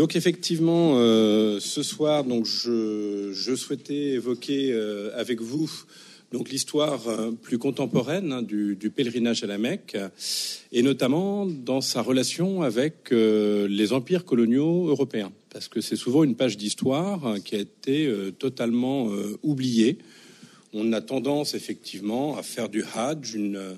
[0.00, 5.70] Donc effectivement, euh, ce soir, donc je, souhaitais évoquer euh, avec vous
[6.32, 9.98] donc l'histoire euh, plus contemporaine hein, du, du, pèlerinage à la Mecque,
[10.72, 16.34] et notamment dans sa relation avec les empires coloniaux européens, parce que c'est souvent une
[16.34, 19.10] page d'histoire hein, qui a été totalement
[19.42, 19.98] oubliée.
[20.72, 23.76] On a tendance effectivement à faire du Hajj une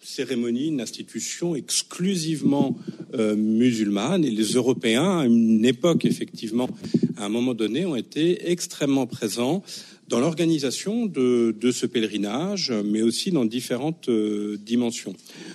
[0.00, 2.76] cérémonie, une institution exclusivement
[3.14, 4.24] euh, musulmane.
[4.24, 6.68] Et les Européens, à une époque, effectivement,
[7.16, 9.62] à un moment donné, ont été extrêmement présents
[10.08, 15.14] dans l'organisation de, ce pèlerinage, mais aussi dans différentes euh, dimensions.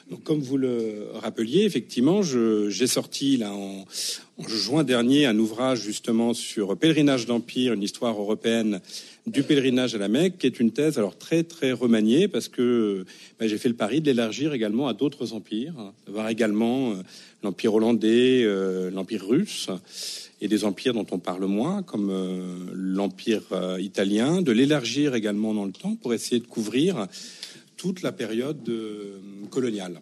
[0.10, 3.86] Donc, comme vous le rappeliez, effectivement, j'ai sorti là en,
[4.48, 8.80] juin dernier un ouvrage justement sur pèlerinage d'empire, une histoire européenne
[9.28, 13.06] du pèlerinage à la Mecque, qui est une thèse alors très très remaniée parce que
[13.40, 16.96] ben, j'ai fait le pari de l'élargir également à d'autres empires, hein, également euh,
[17.44, 19.70] l'empire hollandais, euh, l'empire russe
[20.42, 23.44] et des empires dont on parle moins, comme euh, l'empire
[23.80, 27.08] italien, de l'élargir également dans le temps pour essayer de couvrir
[27.78, 28.70] toute la période
[29.50, 30.02] coloniale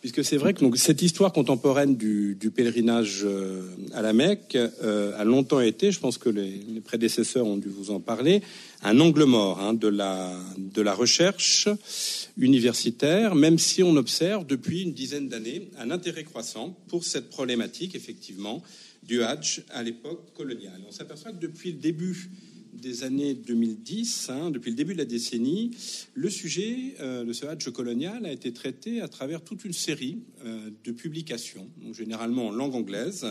[0.00, 3.62] puisque c'est vrai que cette histoire contemporaine du, pèlerinage euh,
[3.92, 7.68] à la Mecque euh, a longtemps été, je pense que les, les, prédécesseurs ont dû
[7.68, 8.42] vous en parler,
[8.82, 11.68] un angle mort hein, de, la, de la recherche
[12.38, 17.94] universitaire, même si on observe depuis une dizaine d'années un intérêt croissant pour cette problématique,
[17.94, 18.62] effectivement,
[19.02, 20.80] du Hajj à l'époque coloniale.
[20.88, 22.30] On s'aperçoit que depuis le début
[22.72, 25.70] des années 2010, hein, depuis le début de la décennie,
[26.14, 30.18] le sujet euh, de ce Hadj colonial a été traité à travers toute une série
[30.44, 33.26] euh, de publications, généralement en langue anglaise,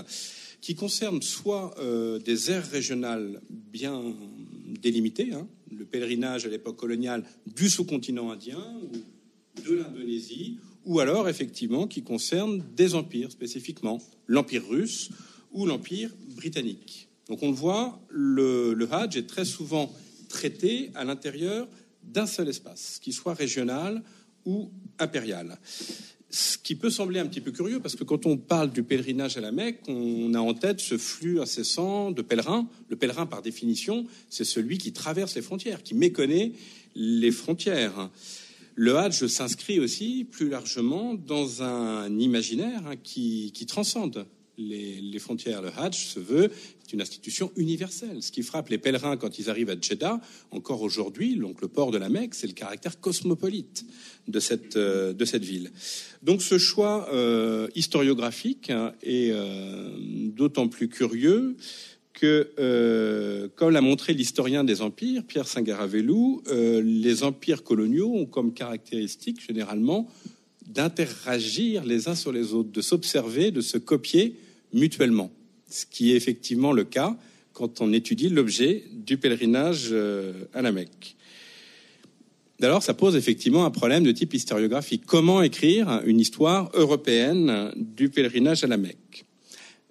[0.61, 4.01] qui concernent soit euh, des aires régionales bien
[4.81, 11.29] délimitées, hein, le pèlerinage à l'époque coloniale du sous-continent indien ou de l'Indonésie, ou alors
[11.29, 15.09] effectivement qui concernent des empires spécifiquement, l'empire russe
[15.51, 17.08] ou l'empire britannique.
[17.29, 19.93] Donc on le voit, le, le Hajj est très souvent
[20.27, 21.67] traité à l'intérieur
[22.03, 24.03] d'un seul espace, qu'il soit régional
[24.45, 25.57] ou impérial.
[26.31, 29.37] Ce qui peut sembler un petit peu curieux, parce que quand on parle du pèlerinage
[29.37, 32.67] à la Mecque, on a en tête ce flux incessant de pèlerins.
[32.89, 36.51] Le pèlerin, par définition, c'est celui qui traverse les frontières, qui méconnaît
[36.95, 38.11] les frontières.
[38.75, 45.63] Le Hajj s'inscrit aussi plus largement dans un imaginaire hein, qui, transcende les, les, frontières.
[45.63, 46.51] Le Hajj se veut
[46.93, 48.21] une institution universelle.
[48.21, 50.19] Ce qui frappe les pèlerins quand ils arrivent à Jeddah,
[50.51, 53.85] encore aujourd'hui, donc le port de la Mecque, c'est le caractère cosmopolite
[54.27, 55.71] de cette, euh, ville.
[56.23, 61.55] Donc ce choix euh, historiographique hein, est euh, d'autant plus curieux
[62.13, 68.53] que, comme l'a montré l'historien des empires, Pierre Singaravelou, euh, les empires coloniaux ont comme
[68.53, 70.07] caractéristique généralement
[70.67, 74.35] d'interagir les uns sur les autres, de s'observer, de se copier
[74.73, 75.31] mutuellement
[75.69, 77.17] ce qui est effectivement le cas
[77.53, 81.15] quand on étudie l'objet du pèlerinage euh, à la Mecque.
[82.61, 85.03] Alors, ça pose effectivement un problème de type historiographique.
[85.05, 89.25] Comment écrire une histoire européenne du pèlerinage à la Mecque?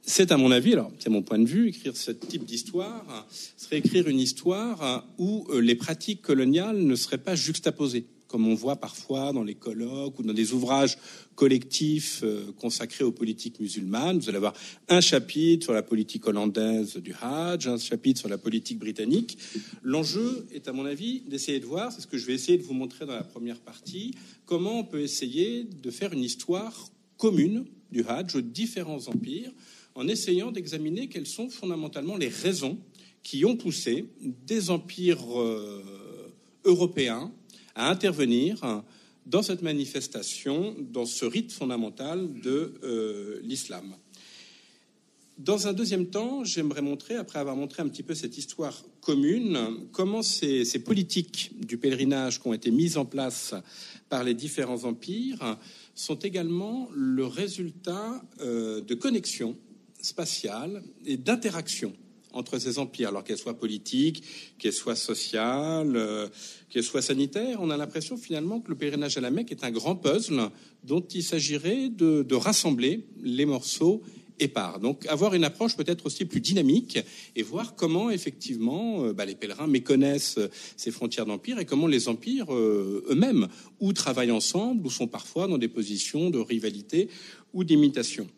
[0.02, 3.78] C'est à mon avis, alors c'est mon point de vue, écrire ce type d'histoire serait
[3.78, 8.76] écrire une histoire où euh, les pratiques coloniales ne seraient pas juxtaposées comme on voit
[8.76, 10.98] parfois dans les colloques ou dans des ouvrages
[11.34, 14.18] collectifs euh, consacrés aux politiques musulmanes.
[14.18, 14.54] Vous allez avoir
[14.88, 19.38] un chapitre sur la politique hollandaise du Hajj, un chapitre sur la politique britannique.
[19.82, 22.62] L'enjeu est, à mon avis, d'essayer de voir, c'est ce que je vais essayer de
[22.62, 24.14] vous montrer dans la première partie,
[24.44, 29.50] comment on peut essayer de faire une histoire commune du Hajj aux différents empires,
[29.94, 32.78] en essayant d'examiner quelles sont fondamentalement les raisons
[33.22, 35.82] qui ont poussé des empires euh,
[36.64, 37.32] européens
[37.78, 38.82] à intervenir
[39.24, 43.94] dans cette manifestation, dans ce rite fondamental de euh, l'islam.
[45.38, 49.86] Dans un deuxième temps, j'aimerais montrer, après avoir montré un petit peu cette histoire commune,
[49.92, 53.54] comment ces, politiques du pèlerinage qui ont été mises en place
[54.08, 55.56] par les différents empires
[55.94, 59.56] sont également le résultat euh, de connexions
[60.00, 61.94] spatiales et d'interactions
[62.32, 64.22] entre ces empires, alors qu'elles soient politiques,
[64.58, 66.28] qu'elles soient sociales, euh,
[66.68, 67.58] qu'elles soient sanitaires.
[67.60, 70.50] On a l'impression finalement que le pèlerinage à la Mecque est un grand puzzle
[70.84, 74.02] dont il s'agirait de, rassembler les morceaux
[74.38, 74.78] épars.
[74.78, 76.98] Donc avoir une approche peut-être aussi plus dynamique
[77.34, 80.38] et voir comment effectivement euh, bah, les pèlerins méconnaissent
[80.76, 83.48] ces frontières d'empire et comment les empires euh, eux-mêmes
[83.80, 87.08] ou travaillent ensemble ou sont parfois dans des positions de rivalité
[87.52, 88.28] ou d'imitation.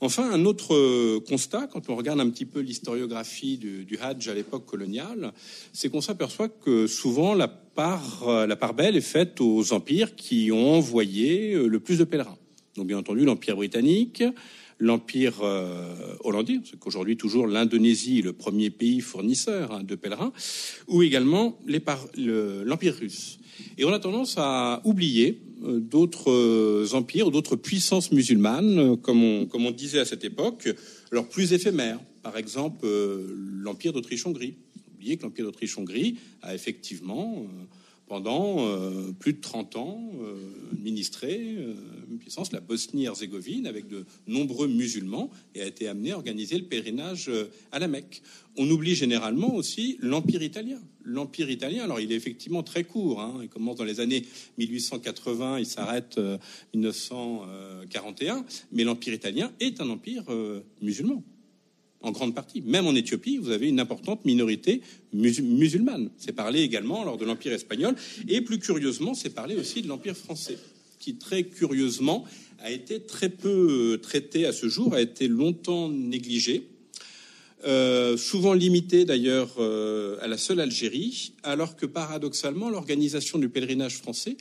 [0.00, 4.34] Enfin, un autre euh, constat, quand on regarde un petit peu l'historiographie du, Hajj à
[4.34, 5.32] l'époque coloniale,
[5.72, 10.14] c'est qu'on s'aperçoit que souvent la part, euh, la part belle est faite aux empires
[10.14, 12.36] qui ont envoyé euh, le plus de pèlerins.
[12.76, 14.22] Donc, bien entendu, l'Empire britannique,
[14.78, 15.40] l'Empire
[16.20, 20.32] hollandais, c'est qu'aujourd'hui toujours l'Indonésie est le premier pays fournisseur hein, de pèlerins,
[20.88, 23.38] ou également l'Empire russe.
[23.78, 29.70] Et on a tendance à oublier d'autres empires, d'autres puissances musulmanes, comme on, comme on
[29.70, 30.68] disait à cette époque,
[31.10, 31.98] alors plus éphémères.
[32.22, 32.86] Par exemple,
[33.62, 34.56] l'Empire d'Autriche-Hongrie.
[34.94, 37.46] Oubliez que l'Empire d'Autriche-Hongrie a effectivement
[38.06, 40.36] pendant euh, plus de 30 ans euh,
[40.72, 41.74] administré euh,
[42.10, 46.64] une puissance, la Bosnie-Herzégovine, avec de nombreux musulmans, et a été amené à organiser le
[46.64, 47.30] pèlerinage
[47.72, 48.22] à la Mecque.
[48.56, 50.80] On oublie généralement aussi l'Empire italien.
[51.02, 54.24] L'Empire italien, alors il est effectivement très court, hein, il commence dans les années
[54.58, 56.18] 1880, il s'arrête
[56.74, 60.24] 1941, mais l'Empire italien est un empire
[60.80, 61.22] musulman
[62.02, 62.62] en grande partie.
[62.62, 64.80] Même en Éthiopie, vous avez une importante minorité
[65.12, 66.10] musulmane.
[66.16, 67.94] C'est parlé également lors de l'Empire espagnol.
[68.28, 70.58] Et plus curieusement, c'est parlé aussi de l'Empire français,
[70.98, 72.24] qui très curieusement
[72.60, 76.68] a été très peu euh, traité à ce jour, a été longtemps négligé.
[77.64, 83.96] Euh, souvent limité d'ailleurs euh, à la seule Algérie, alors que paradoxalement l'organisation du pèlerinage
[83.96, 84.36] français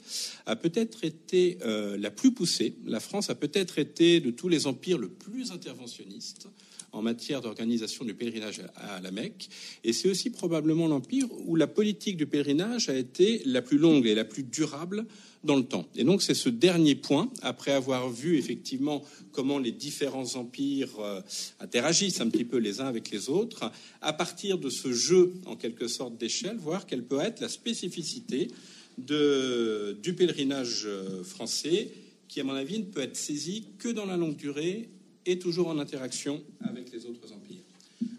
[0.46, 1.58] a peut-être été
[1.98, 2.76] la plus poussée.
[2.86, 6.48] La France a peut-être été de tous les empires le plus interventionniste
[6.96, 9.50] en matière d'organisation du pèlerinage à la Mecque.
[9.84, 14.08] Et c'est aussi probablement l'empire où la politique du pèlerinage a été la plus longue
[14.08, 15.06] et la plus durable
[15.44, 15.88] dans le temps.
[15.96, 21.22] Et donc c'est ce dernier point, après avoir vu effectivement comment les différents empires euh,
[21.60, 23.70] interagissent un petit peu les uns avec les autres,
[24.02, 28.48] à partir de ce jeu en quelque sorte d'échelle, voir quelle peut être la spécificité
[28.98, 31.92] du pèlerinage euh, français,
[32.30, 34.90] qui à mon avis ne peut être saisi que dans la longue durée
[35.26, 37.64] et toujours en interaction avec les autres empires.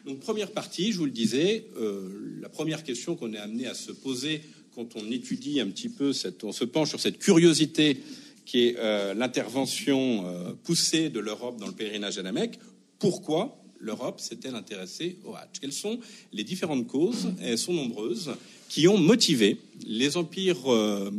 [0.06, 3.74] Donc première partie, je vous le disais, euh, la première question qu'on est amené à
[3.74, 4.40] se poser
[4.74, 7.98] quand on étudie un petit peu, cette, on se penche sur cette curiosité
[8.44, 12.60] qui est euh, l'intervention euh, poussée de l'Europe dans le pèlerinage à la Mecque.
[13.00, 15.60] Pourquoi l'Europe s'est-elle intéressée au Hajj?
[15.60, 15.98] Quelles sont
[16.32, 17.32] les différentes causes?
[17.42, 18.30] Elles sont nombreuses
[18.68, 20.64] qui ont motivé les empires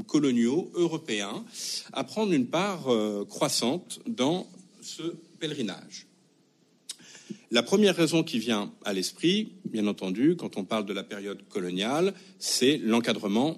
[0.08, 1.46] coloniaux européens
[1.94, 2.88] à prendre une part
[3.30, 4.48] croissante dans
[4.82, 6.08] ce pèlerinage.
[7.52, 11.48] La première raison qui vient à l'esprit, bien entendu, quand on parle de la période
[11.48, 13.58] coloniale, c'est l'encadrement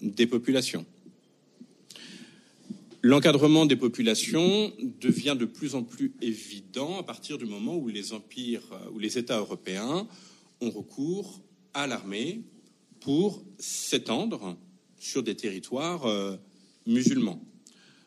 [0.00, 0.84] des populations.
[3.02, 8.12] L'encadrement des populations devient de plus en plus évident à partir du moment où les
[8.12, 8.62] empires,
[8.92, 10.06] où les États européens
[10.60, 11.40] ont recours
[11.72, 12.42] à l'armée
[13.00, 14.58] pour s'étendre
[14.98, 16.36] sur des territoires euh,
[16.86, 17.42] musulmans.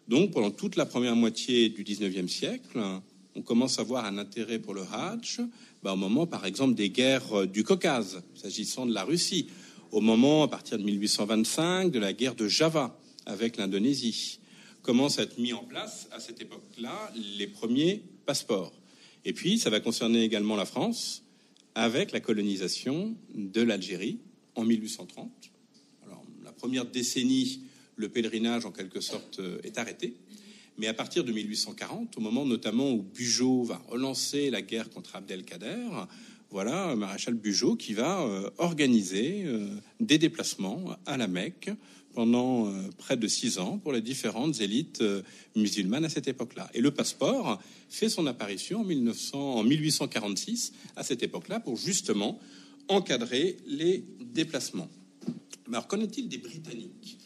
[0.08, 2.80] Donc, pendant toute la première moitié du XIXe siècle,
[3.36, 5.42] on commence à voir un intérêt pour le Hajj
[5.84, 9.48] bah, au moment, par exemple, des guerres euh, du Caucase, s'agissant de la Russie,
[9.92, 14.40] au moment, à partir de 1825, de la guerre de Java avec l'Indonésie.
[14.82, 18.74] Commencent à être mis en place, à cette époque-là, les premiers passeports?
[19.26, 21.24] Et puis, ça va concerner également la France,
[21.76, 24.20] avec la colonisation de l'Algérie
[24.56, 25.32] en 1830.
[26.06, 27.62] Alors, la première décennie,
[27.96, 30.16] le pèlerinage, en quelque sorte, euh, est arrêté.
[30.78, 35.16] Mais à partir de 1840, au moment notamment où Bugeaud va relancer la guerre contre
[35.16, 35.88] Abdelkader,
[36.54, 39.68] voilà maréchal Bugeaud qui va euh, organiser euh,
[40.00, 41.72] des déplacements à la Mecque
[42.14, 45.04] pendant euh, près de six ans pour les différentes élites
[45.56, 46.70] musulmanes à cette époque-là.
[46.76, 47.60] Et le passeport
[47.90, 52.40] fait son apparition en, 1900, en 1846 à cette époque-là pour justement
[52.88, 54.90] encadrer les déplacements.
[55.68, 57.18] Mais alors qu'en est-il des Britanniques?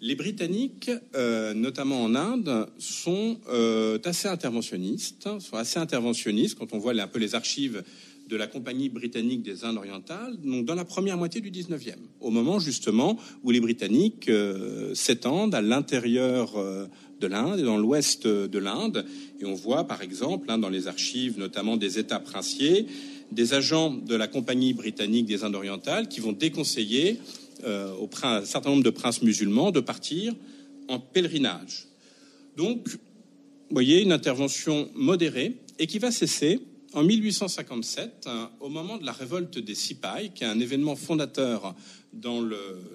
[0.00, 6.78] Les Britanniques, euh, notamment en Inde, sont euh, assez interventionnistes, sont assez interventionnistes quand on
[6.78, 7.82] voit un peu les archives
[8.28, 12.30] de la Compagnie britannique des Indes orientales, donc dans la première moitié du 19e, au
[12.30, 16.52] moment justement où les Britanniques euh, s'étendent à l'intérieur
[17.20, 19.04] de l'Inde et dans l'ouest de l'Inde.
[19.40, 22.86] Et on voit par exemple hein, dans les archives notamment des États princiers,
[23.32, 27.18] des agents de la Compagnie britannique des Indes orientales qui vont déconseiller
[27.64, 30.34] euh, au un certain nombre de princes musulmans de partir
[30.88, 31.86] en pèlerinage.
[32.56, 36.60] Donc, vous voyez, une intervention modérée et qui va cesser
[36.94, 41.74] en 1857, hein, au moment de la révolte des Sipais, qui est un événement fondateur
[42.12, 42.40] dans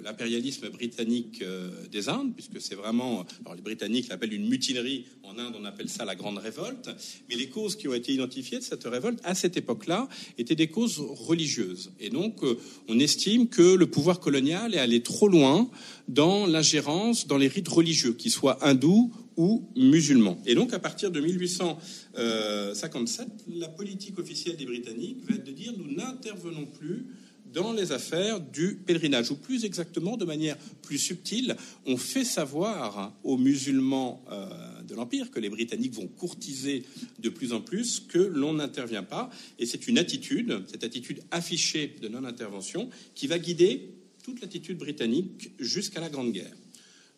[0.04, 5.38] l'impérialisme britannique euh, des Indes, puisque c'est vraiment, alors les Britanniques l'appellent une mutinerie, en
[5.38, 6.90] Inde on appelle ça la grande révolte,
[7.30, 10.68] mais les causes qui ont été identifiées de cette révolte à cette époque-là étaient des
[10.68, 11.92] causes religieuses.
[12.00, 15.70] Et donc euh, on estime que le pouvoir colonial est allé trop loin
[16.08, 20.42] dans l'ingérence dans les rites religieux, qu'ils soient hindous ou musulmans.
[20.46, 25.74] Et donc à partir de 1857, la politique officielle des Britanniques va être de dire
[25.78, 27.06] nous n'intervenons plus
[27.54, 31.56] dans les affaires du pèlerinage, ou plus exactement, de manière plus subtile,
[31.86, 36.84] on fait savoir aux musulmans euh, de l'Empire, que les Britanniques vont courtiser
[37.20, 39.30] de plus en plus, que l'on n'intervient pas.
[39.60, 43.94] Et c'est une attitude, cette attitude affichée de non-intervention, qui va guider
[44.24, 46.56] toute l'attitude britannique jusqu'à la Grande Guerre.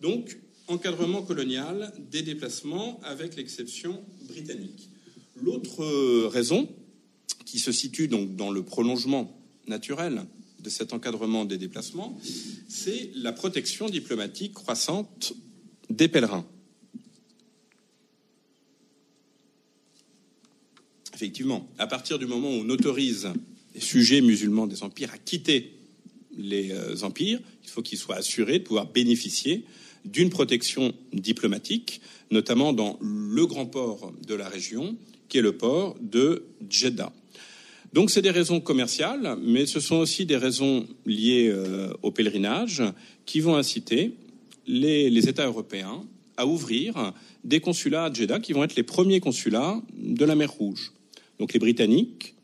[0.01, 0.37] Donc,
[0.67, 4.89] encadrement colonial des déplacements, avec l'exception britannique.
[5.41, 6.67] L'autre raison,
[7.45, 10.25] qui se situe donc dans le prolongement naturel
[10.59, 12.19] de cet encadrement des déplacements,
[12.67, 15.33] c'est la protection diplomatique croissante
[15.89, 16.45] des pèlerins.
[21.13, 23.29] Effectivement, à partir du moment où on autorise
[23.73, 25.77] les sujets musulmans des empires à quitter
[26.37, 29.65] les euh, empires, il faut qu'ils soient assurés de pouvoir bénéficier
[30.03, 34.97] d'une protection diplomatique, notamment dans le grand port de la région,
[35.29, 37.11] qui est le port de Jeddah.
[37.93, 42.83] Donc c'est des raisons commerciales, mais ce sont aussi des raisons liées euh, au pèlerinage
[43.25, 44.13] qui vont inciter
[44.67, 46.03] les, États européens
[46.37, 47.13] à ouvrir
[47.43, 50.91] des consulats à Jeddah qui vont être les premiers consulats de la mer Rouge.
[51.39, 52.35] Donc les Britanniques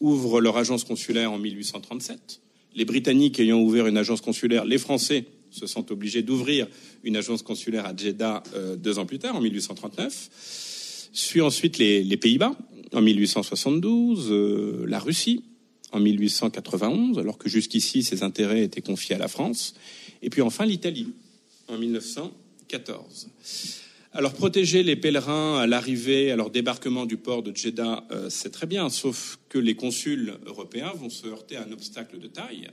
[0.00, 2.40] ouvrent leur agence consulaire en 1837.
[2.74, 6.66] Les Britanniques ayant ouvert une agence consulaire, les Français se sentent obligés d'ouvrir
[7.04, 11.10] une agence consulaire à Jeddah euh, deux ans plus tard, en 1839.
[11.12, 12.56] Suit ensuite les Pays-Bas,
[12.92, 15.44] en 1872, euh, la Russie.
[15.92, 19.74] En 1891, alors que jusqu'ici ses intérêts étaient confiés à la France,
[20.22, 21.08] et puis enfin l'Italie.
[21.68, 23.28] En 1914.
[24.14, 28.50] Alors protéger les pèlerins à l'arrivée, à leur débarquement du port de Jeddah, euh, c'est
[28.50, 32.68] très bien, sauf que les consuls européens vont se heurter à un obstacle de taille,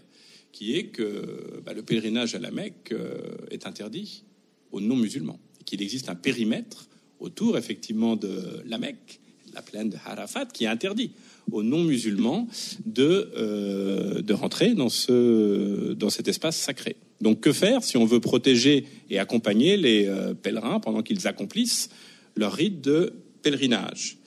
[0.53, 3.19] qui est que bah, le pèlerinage à la Mecque euh,
[3.51, 4.23] est interdit
[4.71, 6.87] aux non-musulmans, qu'il existe un périmètre
[7.19, 9.19] autour effectivement de la Mecque
[9.53, 11.11] la plaine de Harafat, qui interdit
[11.51, 12.47] aux non-musulmans
[12.85, 16.95] de, euh, de rentrer dans cet espace sacré.
[17.21, 21.89] Donc que faire si on veut protéger et accompagner les euh, pèlerins pendant qu'ils accomplissent
[22.35, 24.17] leur rite de pèlerinage?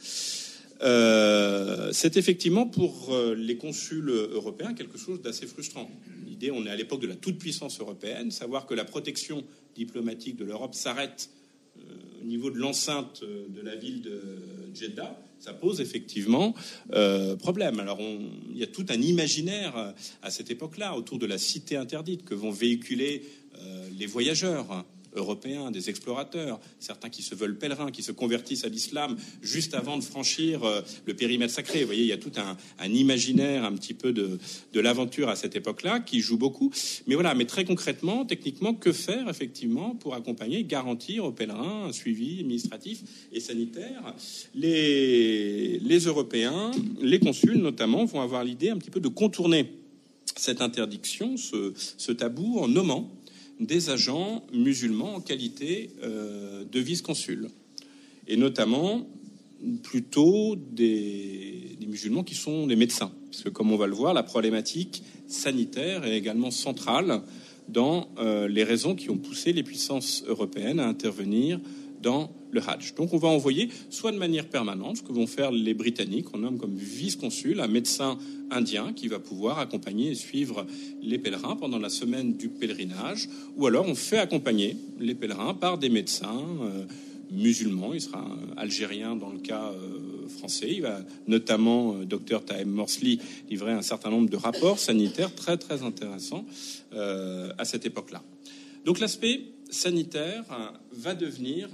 [0.83, 5.89] Euh, C'est effectivement pour les consuls européens quelque chose d'assez frustrant.
[6.27, 9.45] L'idée, on est à l'époque de la toute-puissance européenne, savoir que la protection
[9.77, 11.31] diplomatique de l'Europe s'arrête
[12.23, 14.23] au niveau de l'enceinte de la ville de
[14.75, 16.55] Jeddah, ça pose effectivement
[16.93, 17.81] euh, problème.
[17.81, 22.25] Alors il y a tout un imaginaire à cette époque-là autour de la cité interdite
[22.25, 23.25] que vont véhiculer
[23.59, 28.69] euh, les voyageurs européens, des explorateurs, certains qui se veulent pèlerins, qui se convertissent à
[28.69, 31.81] l'islam juste avant de franchir euh, le périmètre sacré.
[31.81, 32.57] Vous voyez, il y a tout un,
[32.89, 34.39] imaginaire un petit peu de,
[34.73, 36.73] de l'aventure à cette époque-là qui joue beaucoup.
[37.07, 41.93] Mais voilà, mais très concrètement, techniquement, que faire effectivement pour accompagner, garantir aux pèlerins un
[41.93, 43.03] suivi administratif
[43.33, 44.15] et sanitaire?
[44.55, 49.73] Les, les Européens, les consuls notamment, vont avoir l'idée un petit peu de contourner
[50.37, 53.11] cette interdiction, ce, ce tabou, en nommant
[53.67, 57.49] des agents musulmans en qualité euh, de vice-consul,
[58.29, 59.07] et notamment
[59.83, 64.23] plutôt des, musulmans qui sont des médecins, parce que comme on va le voir, la
[64.23, 67.23] problématique sanitaire est également centrale
[67.69, 71.61] dans euh, les raisons qui ont poussé les puissances européennes à intervenir
[72.03, 72.95] dans le Hajj.
[72.95, 76.39] Donc on va envoyer, soit de manière permanente, ce que vont faire les Britanniques, on
[76.39, 78.19] nomme comme vice-consul un médecin
[78.51, 80.67] indien qui va pouvoir accompagner et suivre
[81.03, 85.79] les pèlerins pendant la semaine du pèlerinage, ou alors on fait accompagner les pèlerins par
[85.79, 86.85] des médecins euh,
[87.31, 88.27] musulmans, il sera
[88.59, 93.17] algérien dans le cas euh, français, il va notamment, euh, docteur Tahem Morsley,
[93.49, 96.45] livrer un certain nombre de rapports sanitaires très très intéressants
[96.95, 98.23] à cette époque-là.
[98.85, 100.45] Donc l'aspect sanitaire
[100.93, 101.69] va devenir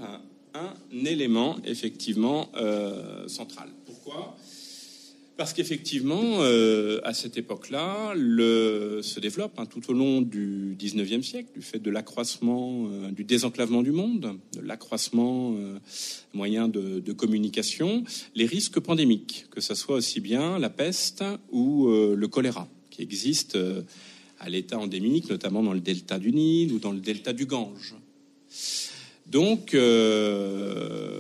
[0.55, 3.69] un élément effectivement euh, central.
[3.87, 4.37] Pourquoi?
[5.37, 11.50] Parce qu'effectivement, euh, à cette époque-là, se développe hein, tout au long du 19e siècle,
[11.55, 15.55] du fait de l'accroissement, euh, du désenclavement du monde, de l'accroissement
[16.35, 18.02] moyen de, de, communication,
[18.35, 23.59] les risques pandémiques, que ce soit aussi bien la peste ou le choléra, qui existent
[24.40, 27.95] à l'état endémique, notamment dans le delta du Nil ou dans le delta du Gange.
[29.26, 31.18] Donc, euh,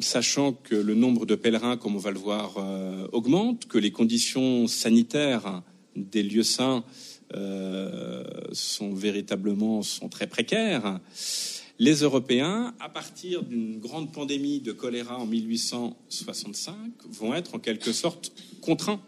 [0.00, 3.90] sachant que le nombre de pèlerins, comme on va le voir, euh, augmente, que les
[3.90, 5.62] conditions sanitaires
[5.94, 6.84] des lieux saints
[7.34, 11.00] euh, sont véritablement sont très précaires,
[11.78, 16.74] les Européens, à partir d'une grande pandémie de choléra en 1865,
[17.10, 19.00] vont être en quelque sorte contraints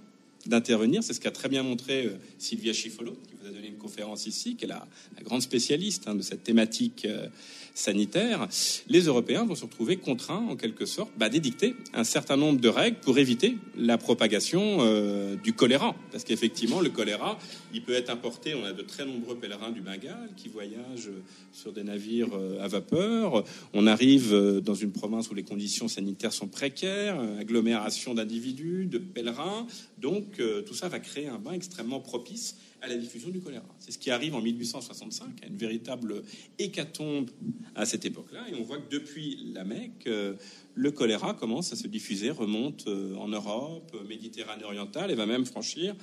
[0.46, 1.02] d'intervenir.
[1.02, 4.56] C'est ce qu'a très bien montré Sylvia Schifolo, qui vous a donné une conférence ici,
[4.56, 4.86] qui est la,
[5.22, 7.28] grande spécialiste hein, de cette thématique euh,
[7.74, 8.48] sanitaire,
[8.88, 12.68] les Européens vont se retrouver contraints, en quelque sorte, bah, d'édicter un certain nombre de
[12.68, 15.94] règles pour éviter la propagation euh, du choléra.
[16.12, 17.38] Parce qu'effectivement, le choléra,
[17.72, 18.54] il peut être importé.
[18.54, 21.10] On a de très nombreux pèlerins du Bengale qui voyagent
[21.52, 23.44] sur des navires euh, à vapeur.
[23.72, 28.98] On arrive euh, dans une province où les conditions sanitaires sont précaires, agglomération d'individus, de
[28.98, 29.66] pèlerins.
[29.98, 33.64] Donc, tout ça va créer un bain extrêmement propice à la diffusion du choléra.
[33.78, 36.22] C'est ce qui arrive en 1865, à une véritable
[36.58, 37.30] hécatombe
[37.74, 38.46] à cette époque-là.
[38.50, 40.34] Et on voit que depuis la Mecque, euh,
[40.74, 45.44] le choléra commence à se diffuser, remonte euh, en Europe, Méditerranée orientale, et va même
[45.44, 45.94] franchir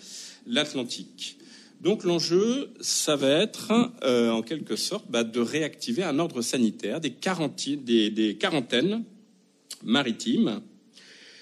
[0.45, 1.37] l'Atlantique.
[1.81, 3.71] Donc l'enjeu, ça va être
[4.03, 7.15] euh, en quelque sorte bah, de réactiver un ordre sanitaire des,
[7.77, 9.03] des, des quarantaines
[9.83, 10.61] maritimes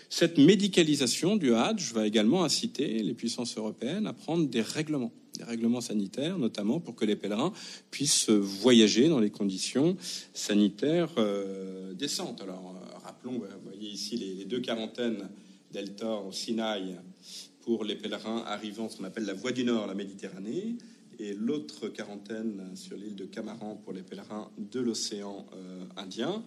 [0.10, 5.44] cette médicalisation du Hajj va également inciter les puissances européennes à prendre des règlements des
[5.44, 7.54] règlements sanitaires, notamment pour que les pèlerins
[7.92, 9.98] puissent voyager dans les conditions
[10.34, 12.42] sanitaires euh, décentes.
[12.42, 15.30] Alors, euh, rappelons, vous voyez ici les, deux quarantaines
[15.72, 16.98] delta au Sinaï
[17.62, 20.78] pour les pèlerins arrivant ce qu'on appelle la voie du Nord, la Méditerranée,
[21.20, 26.44] et l'autre quarantaine sur l'île de Camaran pour les pèlerins de l'océan euh, Indien.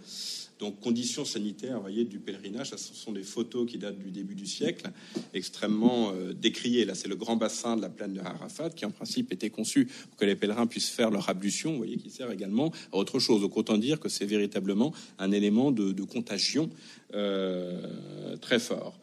[0.59, 4.47] Donc, conditions sanitaires, voyez, du pèlerinage, ce sont des photos qui datent du début du
[4.47, 4.91] siècle,
[5.33, 6.85] extrêmement euh, décriées.
[6.85, 9.87] Là, c'est le grand bassin de la plaine de Arafat, qui en principe était conçu
[9.87, 13.21] pour que les pèlerins puissent faire leur ablution, vous voyez, qui sert également à autre
[13.21, 13.41] chose.
[13.41, 16.71] Donc, autant dire que c'est véritablement un élément de, contagion
[17.15, 18.99] euh, très fort.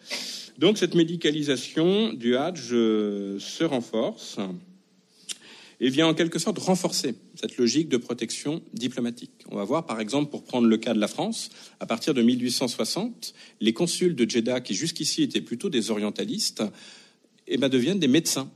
[0.57, 4.39] Donc, cette médicalisation du Hajj se renforce
[5.79, 9.31] et vient en quelque sorte renforcer cette logique de protection diplomatique.
[9.49, 12.21] On va voir par exemple, pour prendre le cas de la France, à partir de
[12.21, 16.63] 1860, les consuls de Jeddah, qui jusqu'ici étaient plutôt des orientalistes,
[17.47, 18.49] eh ben, deviennent des médecins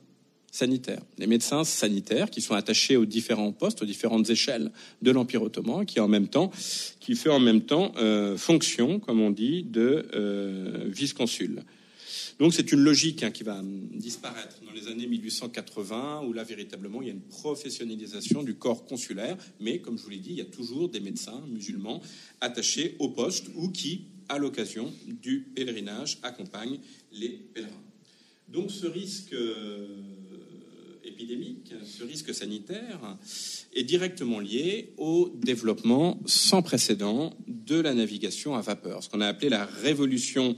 [0.51, 4.71] sanitaires, des médecins sanitaires qui sont attachés aux différents postes, aux différentes échelles
[5.01, 6.51] de l'Empire ottoman, qui en même temps,
[6.99, 11.63] qui fait en même temps euh, fonction, comme on dit, de euh, vice-consul.
[12.39, 17.01] Donc c'est une logique hein, qui va disparaître dans les années 1880, où là véritablement
[17.01, 20.37] il y a une professionnalisation du corps consulaire, mais comme je vous l'ai dit, il
[20.37, 22.01] y a toujours des médecins musulmans
[22.39, 26.79] attachés au poste ou qui, à l'occasion du pèlerinage, accompagnent
[27.11, 27.83] les pèlerins.
[28.47, 29.87] Donc ce risque euh,
[31.03, 33.17] épidémique, ce risque sanitaire,
[33.73, 39.27] est directement lié au développement sans précédent de la navigation à vapeur, ce qu'on a
[39.27, 40.55] appelé la révolution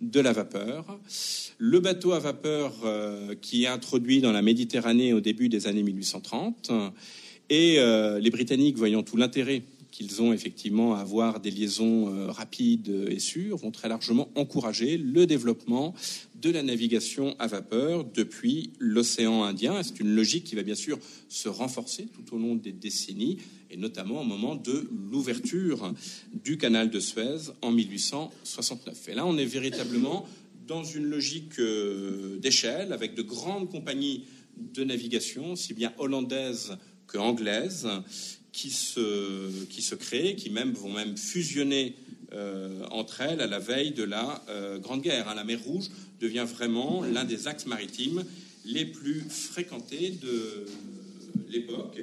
[0.00, 0.98] de la vapeur.
[1.58, 5.82] Le bateau à vapeur euh, qui est introduit dans la Méditerranée au début des années
[5.82, 6.70] 1830
[7.50, 12.30] et euh, les Britanniques voyant tout l'intérêt qu'ils ont effectivement à avoir des liaisons euh,
[12.30, 15.94] rapides et sûres vont très largement encourager le développement
[16.40, 19.82] de la navigation à vapeur depuis l'océan Indien.
[19.82, 23.38] C'est une logique qui va bien sûr se renforcer tout au long des décennies
[23.70, 25.92] et notamment au moment de l'ouverture
[26.32, 29.08] du canal de Suez en 1869.
[29.08, 30.26] Et là, on est véritablement
[30.66, 34.24] dans une logique euh, d'échelle avec de grandes compagnies
[34.56, 37.88] de navigation, si bien hollandaises que anglaises,
[38.52, 41.96] qui se, qui se créent, qui même vont même fusionner
[42.32, 45.28] euh, entre elles à la veille de la euh, Grande Guerre.
[45.28, 45.34] Hein.
[45.34, 45.88] La mer Rouge
[46.20, 48.24] devient vraiment l'un des axes maritimes
[48.64, 50.66] les plus fréquentés de
[51.48, 52.00] l'époque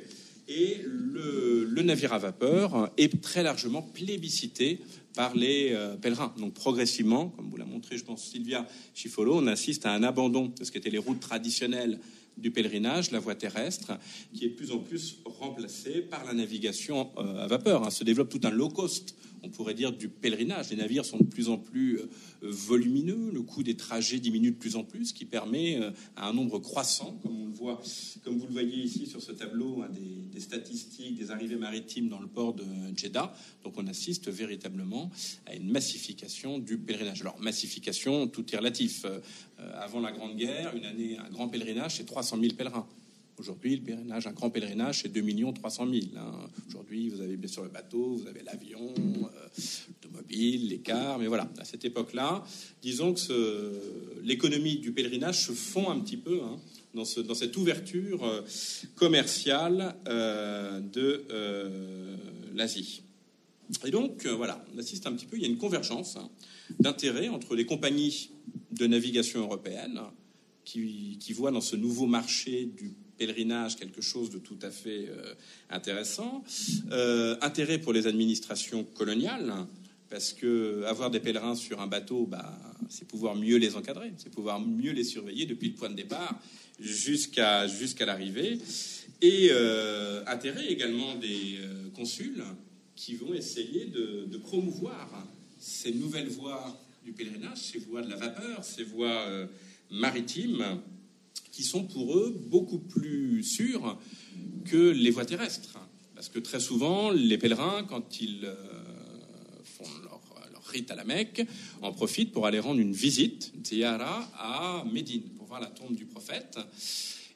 [0.47, 4.81] et le, navire à vapeur est très largement plébiscité
[5.15, 6.33] par les euh, pèlerins.
[6.37, 10.51] Donc progressivement, comme vous l'a montré, je pense, Sylvia Chifolo, on assiste à un abandon
[10.57, 11.99] de ce qu'étaient les routes traditionnelles
[12.37, 13.93] du pèlerinage, la voie terrestre,
[14.33, 17.83] qui est de plus en plus remplacée par la navigation euh, à vapeur.
[17.83, 17.89] Hein.
[17.89, 20.69] Se développe tout un low cost on pourrait dire, du pèlerinage.
[20.69, 22.07] Les navires sont de plus en plus euh,
[22.41, 26.27] volumineux, le coût des trajets diminue de plus en plus, ce qui permet euh, à
[26.27, 27.81] un nombre croissant, comme on le voit,
[28.23, 29.89] comme vous le voyez ici sur ce tableau, hein,
[30.31, 32.63] des, statistiques des arrivées maritimes dans le port de
[32.95, 33.33] Jeddah.
[33.63, 35.09] Donc on assiste véritablement
[35.45, 37.21] à une massification du pèlerinage.
[37.21, 39.05] Alors massification, tout est relatif.
[39.05, 39.19] Euh,
[39.73, 42.87] avant la Grande Guerre, une année, un grand pèlerinage, c'est 300 000 pèlerins.
[43.39, 45.23] Aujourd'hui, le pèlerinage, un grand pèlerinage, c'est 2
[45.53, 46.05] 300 000.
[46.67, 49.47] Aujourd'hui, vous avez bien sûr le bateau, vous avez l'avion, euh,
[49.89, 52.43] l'automobile, les cars, mais voilà, à cette époque-là,
[52.81, 53.79] disons que
[54.23, 56.57] l'économie du pèlerinage se fond un petit peu hein,
[56.95, 58.41] dans, cette ouverture euh,
[58.95, 61.23] commerciale euh, de
[62.55, 63.03] l'Asie.
[63.85, 66.27] Et donc, voilà, on assiste un petit peu, il y a une convergence hein,
[66.79, 68.31] d'intérêts entre les compagnies
[68.71, 70.01] de navigation européennes
[70.65, 75.07] qui, qui voient dans ce nouveau marché du pèlerinage quelque chose de tout à fait
[75.09, 75.33] euh,
[75.69, 76.43] intéressant.
[76.91, 79.53] Euh, intérêt pour les administrations coloniales,
[80.09, 82.57] parce que avoir des pèlerins sur un bateau, bah,
[82.89, 86.39] c'est pouvoir mieux les encadrer, c'est pouvoir mieux les surveiller depuis le point de départ
[86.79, 87.65] jusqu'à
[88.05, 88.59] l'arrivée,
[89.21, 91.57] et euh, intérêt également des
[91.95, 92.43] consuls
[92.95, 95.27] qui vont essayer de, promouvoir
[95.59, 99.25] ces nouvelles voies du pèlerinage, ces voies de la vapeur, ces voies
[99.89, 100.79] maritimes,
[101.57, 103.97] qui sont pour eux beaucoup plus sûres
[104.65, 105.79] que les voies terrestres.
[106.13, 108.53] Parce que très souvent, les pèlerins, quand ils euh,
[109.63, 110.21] font leur,
[110.67, 111.47] rite à la Mecque,
[111.81, 116.05] en profitent pour aller rendre une visite, tiara, à Médine, pour voir la tombe du
[116.05, 116.59] prophète.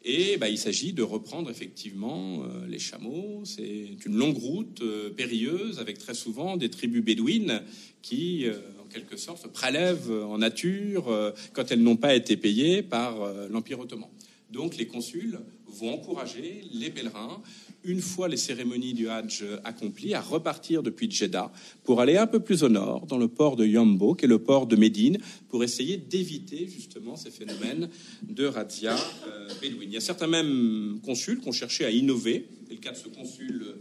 [0.04, 3.42] Et bah, il s'agit de reprendre effectivement euh, les chameaux.
[3.46, 7.64] C'est une longue route euh, périlleuse avec très souvent des tribus bédouines
[8.04, 8.46] qui,
[8.92, 13.16] quelque sorte, prélèvent en nature quand elles n'ont pas été payées par
[13.50, 14.10] l'Empire ottoman.
[14.50, 17.42] Donc les consuls vont encourager les pèlerins
[17.84, 21.52] une fois les cérémonies du Hajj accomplies, à repartir depuis Jeddah
[21.84, 24.40] pour aller un peu plus au nord, dans le port de Yambo, qui est le
[24.40, 25.18] port de Médine,
[25.50, 27.90] pour essayer d'éviter justement ces phénomènes
[28.24, 28.96] de razzia
[29.28, 29.48] euh.
[29.64, 32.48] Il y a certains même consuls qui ont cherché à innover.
[32.68, 33.76] C'est le cas de ce consul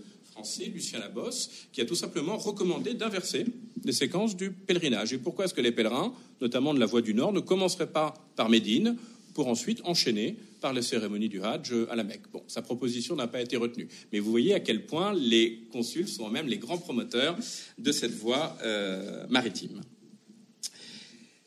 [0.73, 3.47] Lucien Labosse, qui a tout simplement recommandé d'inverser
[3.85, 5.13] les séquences du pèlerinage.
[5.13, 8.15] Et pourquoi est-ce que les pèlerins, notamment de la voie du Nord, ne commenceraient pas
[8.37, 8.97] par Médine
[9.35, 12.31] pour ensuite enchaîner par les cérémonies du Hajj à la Mecque?
[12.33, 16.09] Bon, sa proposition n'a pas été retenue, mais vous voyez à quel point les consuls
[16.09, 17.37] sont même les grands promoteurs
[17.79, 19.81] de cette voie euh, maritime.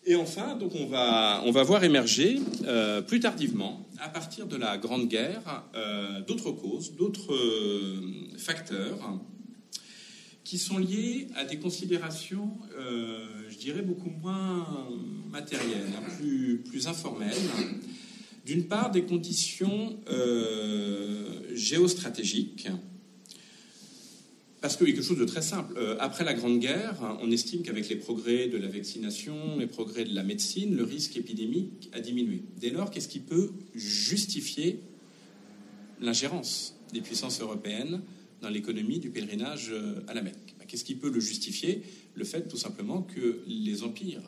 [0.06, 4.58] Et enfin, donc on va, on va voir émerger euh, plus tardivement, à partir de
[4.58, 7.38] la Grande Guerre, euh, d'autres causes, d'autres
[8.38, 9.20] facteurs
[10.44, 12.52] qui sont liés à des considérations,
[13.50, 14.68] je dirais, beaucoup moins
[15.32, 17.32] matérielles, hein, plus, plus informelles
[18.46, 22.68] d'une part, des conditions euh, géostratégiques.
[24.64, 25.74] Parce que quelque chose de très simple.
[25.76, 30.06] Euh, après la Grande Guerre, on estime qu'avec les progrès de la vaccination, les progrès
[30.06, 32.44] de la médecine, le risque épidémique a diminué.
[32.62, 34.80] Dès lors, qu'est-ce qui peut justifier
[36.00, 38.04] l'ingérence des puissances européennes
[38.42, 40.56] dans l'économie du pèlerinage euh, à la Mecque?
[40.58, 41.84] Ben, Qu'est-ce qui peut le justifier?
[42.16, 44.24] Le fait tout simplement que les empires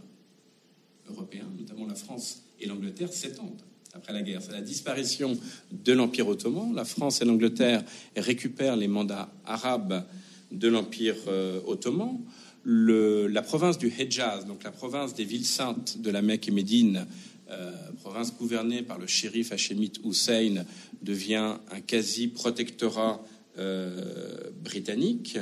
[1.10, 3.62] européens, notamment la France et l'Angleterre, s'étendent
[3.94, 4.42] après la guerre.
[4.42, 5.40] C'est la disparition
[5.72, 6.76] de l'Empire ottoman.
[6.76, 7.86] La France et l'Angleterre
[8.18, 10.06] récupèrent les mandats arabes
[10.52, 12.20] de l'Empire euh, ottoman.
[12.66, 17.06] la province du Hejaz, donc la province des villes saintes de la Mecque et Médine,
[17.50, 20.66] euh, province gouvernée par le shérif hachémite Hussein,
[21.02, 23.24] devient un quasi-protectorat
[23.58, 25.38] euh, britannique.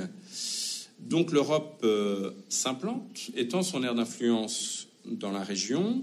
[0.99, 1.85] Donc l'Europe
[2.49, 6.01] s'implante, étend son aire d'influence dans la région.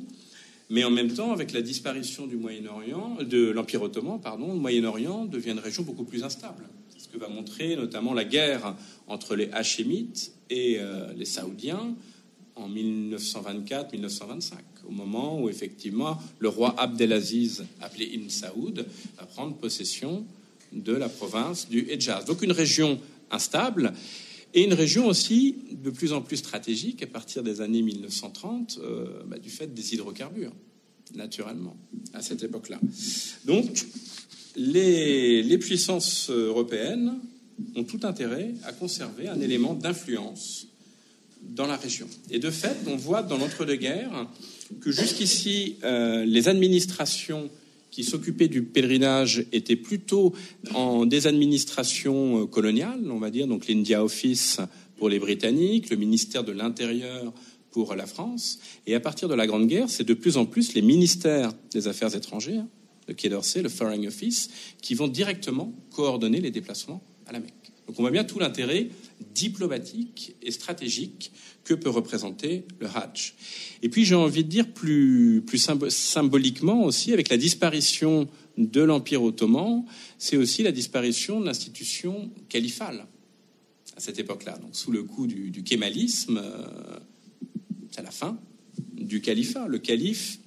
[0.71, 5.25] Mais en même temps, avec la disparition du Moyen-Orient, de l'Empire ottoman, pardon, le Moyen-Orient
[5.25, 6.69] devient une région beaucoup plus instable.
[7.13, 11.95] Que va montrer notamment la guerre entre les Hachémites et euh, les Saoudiens
[12.57, 14.55] en 1924-1925,
[14.87, 18.87] au moment où effectivement le roi Abdelaziz, appelé Ibn Saoud,
[19.19, 20.25] va prendre possession
[20.73, 22.25] de la province du Hejaz.
[22.27, 23.95] Donc une région instable
[24.53, 29.23] et une région aussi de plus en plus stratégique à partir des années 1930, euh,
[29.27, 30.53] bah, du fait des hydrocarbures,
[31.15, 31.77] naturellement,
[32.15, 32.81] à cette époque-là.
[33.45, 33.87] Donc,
[34.57, 37.19] les, puissances européennes
[37.77, 40.67] ont tout intérêt à conserver un élément d'influence
[41.43, 42.07] dans la région.
[42.31, 44.29] Et de fait, on voit dans l'entre-deux-guerres
[44.81, 47.51] que jusqu'ici, euh, les administrations
[47.91, 50.33] qui s'occupaient du pèlerinage étaient plutôt
[50.75, 54.59] en des administrations euh, coloniales, on va dire, donc l'India Office
[54.97, 57.33] pour les Britanniques, le ministère de l'Intérieur
[57.71, 58.59] pour la France.
[58.87, 61.89] Et à partir de la Grande Guerre, c'est de plus en plus les ministères des
[61.89, 62.65] Affaires étrangères,
[63.09, 64.51] le Quai d'Orsay, le Foreign Office,
[64.83, 67.55] qui vont directement coordonner les déplacements à la Mecque.
[67.87, 68.89] Donc on voit bien tout l'intérêt
[69.35, 71.33] diplomatique et stratégique
[71.65, 73.35] que peut représenter le Hajj.
[73.83, 79.23] Et puis j'ai envie de dire plus, plus symboliquement aussi, avec la disparition de l'Empire
[79.23, 79.85] ottoman,
[80.19, 83.07] c'est aussi la disparition de l'institution califale
[83.97, 84.59] à cette époque-là.
[84.59, 86.99] Donc sous le coup du, kémalisme, euh,
[87.91, 88.39] c'est la fin
[88.93, 89.67] du califat.
[89.67, 90.39] Le calife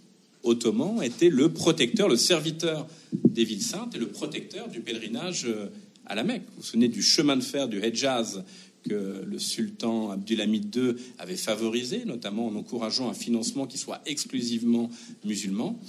[0.44, 5.68] ottoman était le protecteur, le serviteur des villes saintes et le protecteur du pèlerinage euh,
[6.06, 6.44] à la Mecque.
[6.50, 8.44] Vous vous souvenez du chemin de fer du Hejaz
[8.88, 14.90] que le sultan Abdulhamid II avait favorisé, notamment en encourageant un financement qui soit exclusivement
[15.24, 15.80] musulman.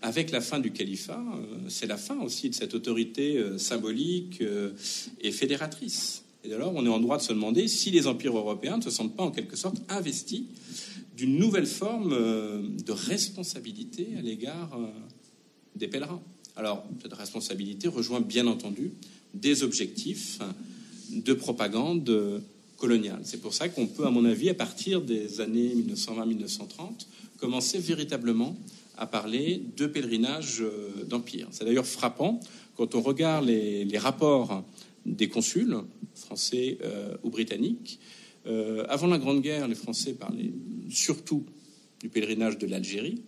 [0.00, 4.42] Avec la fin du califat, euh, c'est la fin aussi de cette autorité euh, symbolique
[5.20, 6.22] et fédératrice.
[6.44, 8.90] Et alors, on est en droit de se demander si les empires européens ne se
[8.90, 10.44] sentent pas en quelque sorte investis
[11.18, 14.78] d'une nouvelle forme de responsabilité à l'égard
[15.74, 16.22] des pèlerins.
[16.54, 18.92] Alors, cette responsabilité rejoint bien entendu
[19.34, 20.38] des objectifs
[21.10, 22.40] de propagande
[22.78, 23.20] coloniale.
[23.24, 28.56] C'est pour ça qu'on peut, à mon avis, à partir des années 1920-1930, commencer véritablement
[28.96, 31.48] à parler de pèlerinage euh, d'empire.
[31.50, 32.40] C'est d'ailleurs frappant
[32.76, 34.64] quand on regarde les, rapports
[35.06, 35.76] des consuls,
[36.14, 38.00] français euh, ou britanniques.
[38.48, 40.52] Euh, avant la Grande Guerre, les Français parlaient
[40.90, 41.44] surtout
[42.00, 43.22] du pèlerinage de l'Algérie,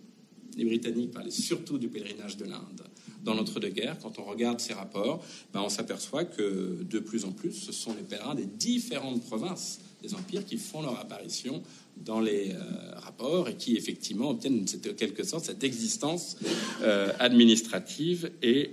[0.57, 2.81] les Britanniques parlaient surtout du pèlerinage de l'Inde.
[3.23, 7.51] Dans l'entre-deux-guerres, quand on regarde ces rapports, ben on s'aperçoit que de plus en plus,
[7.51, 11.61] ce sont les pèlerins des différentes provinces des empires qui font leur apparition
[11.95, 12.59] dans les euh,
[12.95, 16.37] rapports et qui effectivement obtiennent en quelque sorte cette existence
[16.81, 18.71] euh, administrative et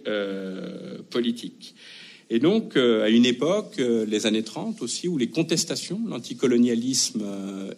[1.10, 1.74] politique.
[2.30, 7.24] Et donc, à une époque, les années 30 aussi, où les contestations, l'anticolonialisme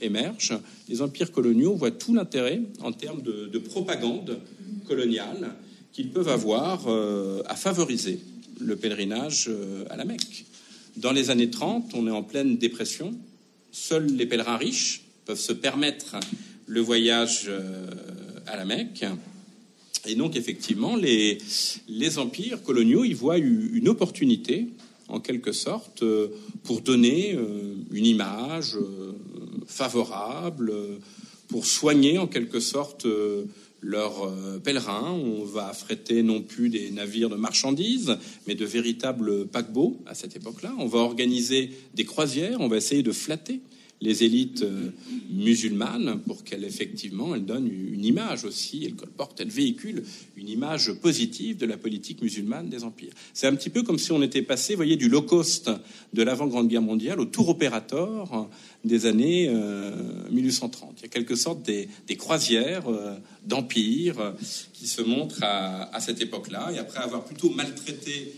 [0.00, 0.58] émergent,
[0.88, 4.40] les empires coloniaux voient tout l'intérêt en termes de, de propagande
[4.88, 5.54] coloniale
[5.92, 6.88] qu'ils peuvent avoir
[7.46, 8.18] à favoriser
[8.58, 9.48] le pèlerinage
[9.88, 10.46] à la Mecque.
[10.96, 13.14] Dans les années 30, on est en pleine dépression.
[13.72, 16.16] Seuls les pèlerins riches peuvent se permettre
[16.66, 17.86] le voyage euh,
[18.46, 19.04] à la Mecque.
[20.06, 21.38] Et donc, effectivement, les,
[21.88, 24.68] les empires coloniaux y voient une opportunité,
[25.08, 26.28] en quelque sorte, euh,
[26.62, 28.76] pour donner euh, une image
[29.66, 30.72] favorable,
[31.48, 33.06] pour soigner, en quelque sorte,
[33.80, 34.32] leurs
[34.62, 35.12] pèlerins.
[35.12, 40.36] On va affréter non plus des navires de marchandises, mais de véritables paquebots à cette
[40.36, 40.74] époque-là.
[40.78, 43.60] On va organiser des croisières, on va essayer de flatter
[44.00, 44.90] les élites euh,
[45.30, 50.02] musulmanes pour qu'elles effectivement elles donnent une image aussi, elles colportent, elles véhiculent
[50.36, 53.12] une image positive de la politique musulmane des empires.
[53.34, 55.70] C'est un petit peu comme si on était passé, voyez, du low cost
[56.12, 58.48] de l'avant Grande Guerre mondiale au tour opérateur
[58.84, 59.50] des années
[60.30, 60.90] 1830.
[60.90, 64.34] Euh, Il y a quelque sorte des, croisières euh, d'empire
[64.72, 68.32] qui se montrent à, à cette époque-là, et après avoir plutôt maltraité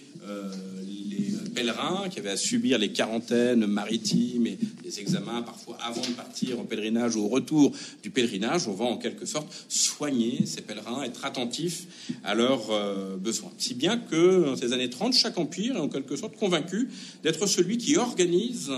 [1.54, 6.58] pèlerins qui avaient à subir les quarantaines maritimes et les examens parfois avant de partir
[6.60, 11.02] en pèlerinage ou au retour du pèlerinage, on va en quelque sorte soigner ces pèlerins,
[11.02, 11.86] être attentif
[12.24, 13.52] à leurs euh, besoins.
[13.58, 16.88] Si bien que dans ces années 30, chaque empire est en quelque sorte convaincu
[17.22, 18.70] d'être celui qui organise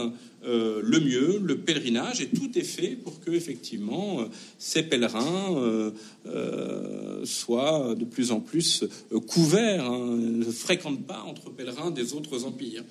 [0.46, 4.24] euh, le mieux, le pèlerinage, et tout est fait pour que effectivement euh,
[4.58, 5.56] ces pèlerins
[6.26, 8.84] euh, soient de plus en plus
[9.26, 12.84] couverts, hein, ne fréquentent pas entre pèlerins des autres empires.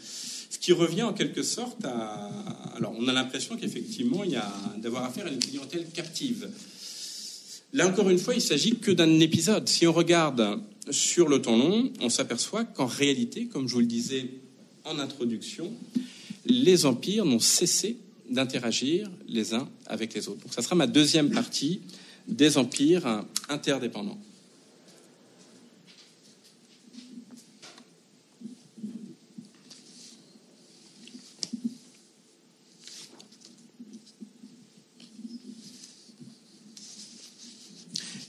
[0.50, 2.32] Ce qui revient en quelque sorte à.
[2.76, 6.50] Alors, on a l'impression qu'effectivement, il y a d'avoir affaire à une clientèle captive.
[7.74, 9.68] Là encore une fois, il s'agit que d'un épisode.
[9.68, 10.60] Si on regarde
[10.92, 14.30] sur le temps long, on s'aperçoit qu'en réalité, comme je vous le disais
[14.86, 15.72] en introduction,
[16.46, 17.98] les empires n'ont cessé
[18.30, 20.42] d'interagir les uns avec les autres.
[20.42, 21.82] Donc ça sera ma deuxième partie
[22.28, 24.20] des empires interdépendants.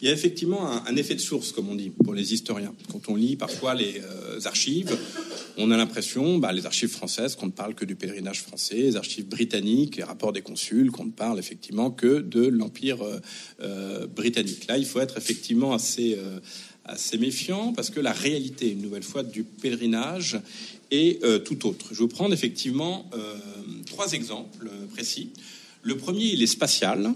[0.05, 2.75] Il y a effectivement un, effet de source, comme on dit, pour les historiens.
[2.93, 4.95] Quand on lit parfois les euh, archives,
[5.57, 8.97] on a l'impression, bah, les archives françaises, qu'on ne parle que du pèlerinage français, les
[8.97, 13.19] archives britanniques, les rapports des consuls, qu'on ne parle effectivement que de l'Empire euh,
[13.62, 14.67] euh, britannique.
[14.67, 16.19] Là, il faut être effectivement assez,
[17.19, 20.38] méfiant parce que la réalité, une nouvelle fois, du pèlerinage
[20.90, 21.87] est tout autre.
[21.93, 23.09] Je vais vous prendre effectivement
[23.87, 25.31] trois exemples précis.
[25.81, 27.14] Le premier, il est spatial.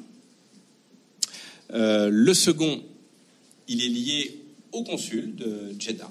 [1.70, 2.82] Le second,
[3.68, 4.40] il est lié
[4.72, 6.10] au consul de Jeddah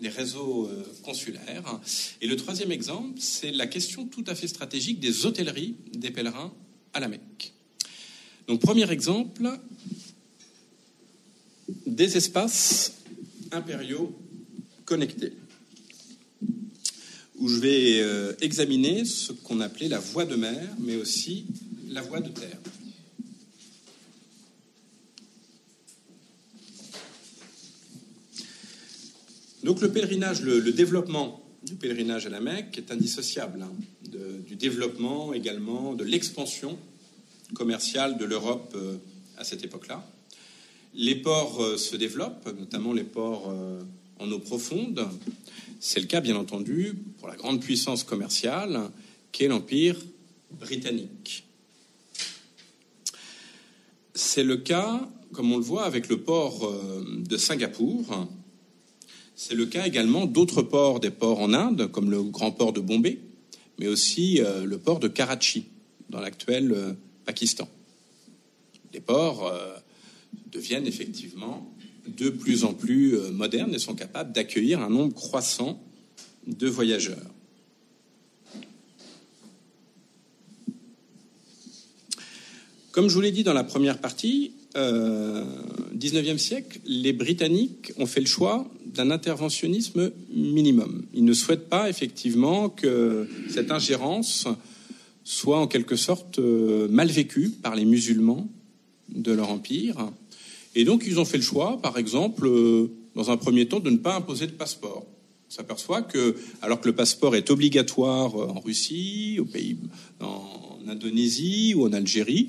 [0.00, 1.80] des réseaux euh, consulaires.
[2.20, 6.52] Et le troisième exemple, c'est la question tout à fait stratégique des hôtelleries des pèlerins
[6.92, 7.52] à la Mecque.
[8.46, 9.58] Donc, premier exemple,
[11.86, 12.94] des espaces
[13.52, 14.16] impériaux
[14.84, 15.32] connectés,
[17.36, 21.44] où je vais euh, examiner ce qu'on appelait la voie de mer, mais aussi
[21.88, 22.58] la voie de terre.
[29.68, 33.70] Donc le pèlerinage, le, développement du pèlerinage à la Mecque est indissociable hein,
[34.46, 36.78] du développement également, de l'expansion
[37.52, 38.96] commerciale de l'Europe euh,
[39.36, 40.10] à cette époque-là.
[40.94, 43.82] Les ports euh, se développent, notamment les ports euh,
[44.18, 45.06] en eau profonde.
[45.80, 48.90] C'est le cas, bien entendu, pour la grande puissance commerciale
[49.32, 49.96] qu'est l'Empire
[50.50, 51.44] britannique.
[54.14, 56.72] C'est le cas, comme on le voit, avec le port
[57.06, 58.26] de Singapour,
[59.38, 62.80] c'est le cas également d'autres ports, des ports en Inde, comme le grand port de
[62.80, 63.20] Bombay,
[63.78, 65.66] mais aussi euh, le port de Karachi,
[66.10, 66.92] dans l'actuel euh,
[67.24, 67.68] Pakistan.
[68.92, 69.76] Les ports euh,
[70.50, 71.72] deviennent effectivement
[72.08, 75.80] de plus en plus modernes et sont capables d'accueillir un nombre croissant
[76.48, 77.30] de voyageurs.
[82.90, 85.44] Comme je vous l'ai dit dans la première partie, euh,
[85.96, 91.04] 19e siècle, les Britanniques ont fait le choix d'un interventionnisme minimum.
[91.12, 94.46] Ils ne souhaitent pas effectivement que cette ingérence
[95.24, 98.48] soit en quelque sorte euh, mal vécue par les musulmans
[99.10, 100.10] de leur empire.
[100.74, 103.90] Et donc ils ont fait le choix, par exemple, euh, dans un premier temps, de
[103.90, 105.04] ne pas imposer de passeport.
[105.48, 109.76] On s'aperçoit que, alors que le passeport est obligatoire en Russie, au pays,
[110.20, 112.48] en Indonésie ou en Algérie,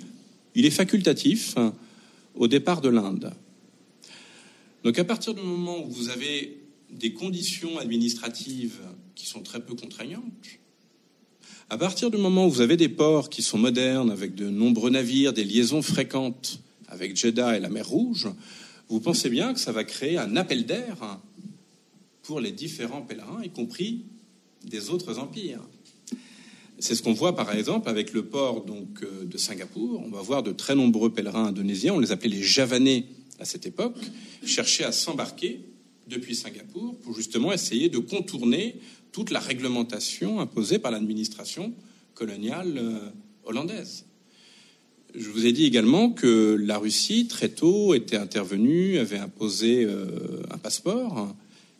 [0.55, 1.55] il est facultatif
[2.35, 3.33] au départ de l'Inde.
[4.83, 8.79] Donc à partir du moment où vous avez des conditions administratives
[9.15, 10.23] qui sont très peu contraignantes,
[11.69, 14.89] à partir du moment où vous avez des ports qui sont modernes, avec de nombreux
[14.89, 18.27] navires, des liaisons fréquentes avec Jeddah et la mer Rouge,
[18.89, 21.19] vous pensez bien que ça va créer un appel d'air
[22.23, 24.05] pour les différents pèlerins, y compris
[24.63, 25.61] des autres empires.
[26.79, 30.01] C'est ce qu'on voit par exemple avec le port donc, euh, de Singapour.
[30.05, 33.05] On va voir de très nombreux pèlerins indonésiens, on les appelait les Javanais
[33.39, 33.97] à cette époque,
[34.45, 35.61] chercher à s'embarquer
[36.07, 38.79] depuis Singapour pour justement essayer de contourner
[39.11, 41.73] toute la réglementation imposée par l'administration
[42.13, 42.99] coloniale euh,
[43.43, 44.05] hollandaise.
[45.15, 50.43] Je vous ai dit également que la Russie, très tôt, était intervenue, avait imposé euh,
[50.51, 51.35] un passeport.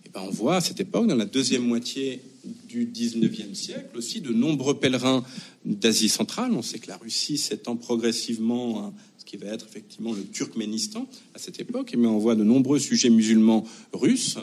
[0.05, 2.21] Et ben on voit à cette époque, dans la deuxième moitié
[2.67, 5.23] du XIXe siècle aussi, de nombreux pèlerins
[5.65, 6.51] d'Asie centrale.
[6.53, 11.07] On sait que la Russie s'étend progressivement à ce qui va être effectivement le Turkménistan
[11.33, 14.37] à cette époque, mais on voit de nombreux sujets musulmans russes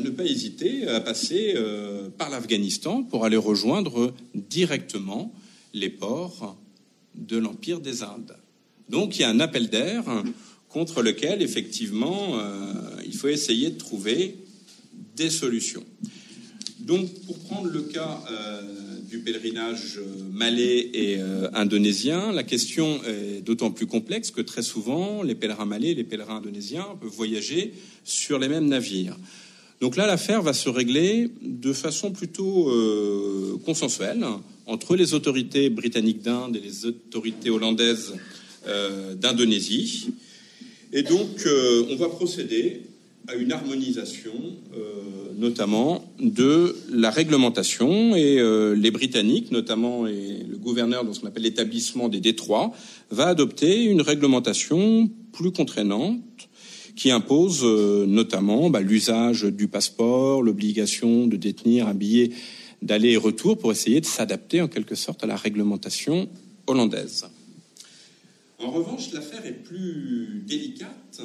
[0.00, 5.32] ne pas hésiter à passer euh, par l'Afghanistan pour aller rejoindre directement
[5.74, 6.56] les ports
[7.14, 8.36] de l'Empire des Indes.
[8.88, 10.04] Donc il y a un appel d'air
[10.68, 12.72] contre lequel, effectivement, euh,
[13.04, 14.36] il faut essayer de trouver
[15.16, 15.84] des solutions.
[16.86, 18.62] Donc, pour prendre le cas euh,
[19.10, 19.98] du pèlerinage
[20.32, 25.64] malais et euh, indonésien, la question est d'autant plus complexe que très souvent, les pèlerins
[25.64, 29.16] malais et les pèlerins indonésiens peuvent voyager sur les mêmes navires.
[29.80, 34.24] Donc là, l'affaire va se régler de façon plutôt euh, consensuelle
[34.66, 38.14] entre les autorités britanniques d'Inde et les autorités hollandaises
[39.14, 40.08] d'Indonésie.
[40.92, 41.46] Et donc,
[41.88, 42.82] on va procéder
[43.28, 44.32] à une harmonisation,
[44.76, 48.14] euh, notamment de la réglementation.
[48.14, 52.72] Et euh, les Britanniques, notamment et le gouverneur dans ce qu'on appelle l'établissement des détroits,
[53.10, 56.20] va adopter une réglementation plus contraignante
[56.94, 62.30] qui impose euh, notamment bah, l'usage du passeport, l'obligation de détenir un billet
[62.82, 66.28] d'aller et retour pour essayer de s'adapter en quelque sorte à la réglementation
[66.66, 67.26] hollandaise.
[68.58, 71.20] En revanche, l'affaire est plus délicate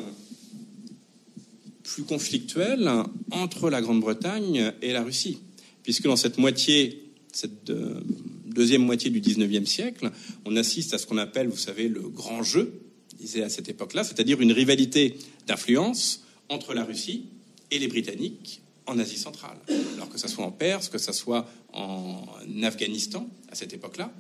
[1.84, 2.90] plus conflictuel
[3.32, 5.40] entre la Grande-Bretagne et la Russie,
[5.84, 8.02] puisque dans cette moitié, cette euh,
[8.46, 10.12] deuxième moitié du 19e siècle,
[10.46, 12.74] on assiste à ce qu'on appelle, vous savez, le grand jeu,
[13.20, 15.18] disait à cette époque-là, c'est-à-dire une rivalité
[15.48, 17.26] d'influence entre la Russie
[17.70, 19.58] et les Britanniques en Asie centrale.
[19.96, 22.26] Alors que ce soit en Perse, que ce soit en
[22.64, 24.12] Afghanistan à cette époque-là.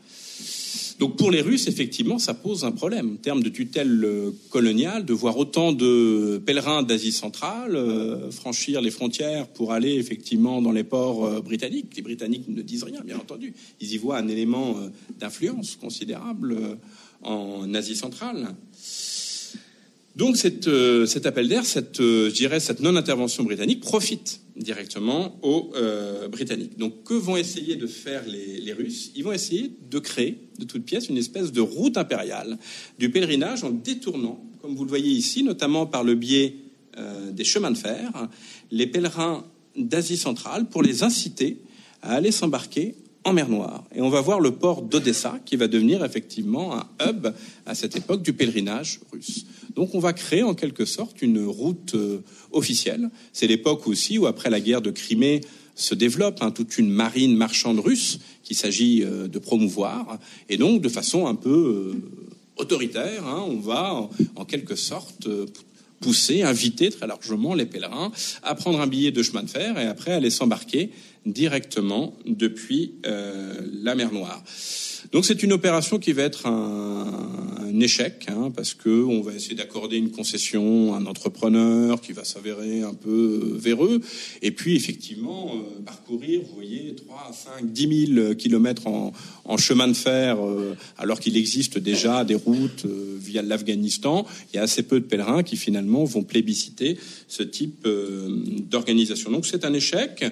[0.99, 5.03] Donc pour les Russes, effectivement, ça pose un problème en termes de tutelle euh, coloniale,
[5.03, 10.71] de voir autant de pèlerins d'Asie centrale euh, franchir les frontières pour aller effectivement dans
[10.71, 11.95] les ports euh, britanniques.
[11.95, 13.53] Les Britanniques ne disent rien, bien entendu.
[13.79, 14.75] Ils y voient un élément
[15.19, 16.77] d'influence considérable
[17.23, 18.55] en Asie centrale.
[20.15, 26.77] Donc cet appel d'air, cette, je cette non-intervention britannique profite directement aux euh, Britanniques.
[26.77, 29.11] Donc que vont essayer de faire les, Russes?
[29.15, 32.57] Ils vont essayer de créer de toutes pièces une espèce de route impériale
[32.99, 36.55] du pèlerinage en détournant, comme vous le voyez ici, notamment par le biais
[36.97, 38.29] euh, des chemins de fer,
[38.71, 39.45] les pèlerins
[39.75, 41.57] d'Asie centrale pour les inciter
[42.01, 43.83] à aller s'embarquer en mer Noire.
[43.93, 47.27] Et on va voir le port d'Odessa qui va devenir effectivement un hub
[47.65, 49.45] à cette époque du pèlerinage russe.
[49.75, 53.09] Donc on va créer en quelque sorte une route euh, officielle.
[53.31, 55.41] C'est l'époque aussi où après la guerre de Crimée
[55.75, 60.19] se développe hein, toute une marine marchande russe qu'il s'agit euh, de promouvoir.
[60.49, 62.01] Et donc de façon un peu euh,
[62.57, 65.27] autoritaire, hein, on va en, quelque sorte
[66.01, 69.85] pousser, inviter très largement les pèlerins à prendre un billet de chemin de fer et
[69.85, 70.89] après aller s'embarquer
[71.25, 74.43] directement depuis la mer Noire.
[75.11, 79.55] Donc c'est une opération qui va être un, échec, hein, parce que on va essayer
[79.55, 84.01] d'accorder une concession à un entrepreneur qui va s'avérer un peu véreux,
[84.43, 89.13] et puis effectivement euh, parcourir, vous voyez, 3, 5, 10 000 kilomètres en,
[89.45, 94.27] en chemin de fer, euh, alors qu'il existe déjà des routes euh, via l'Afghanistan.
[94.53, 97.87] Il y a assez peu de pèlerins qui finalement vont plébisciter ce type
[98.69, 99.31] d'organisation.
[99.31, 100.23] Donc c'est un échec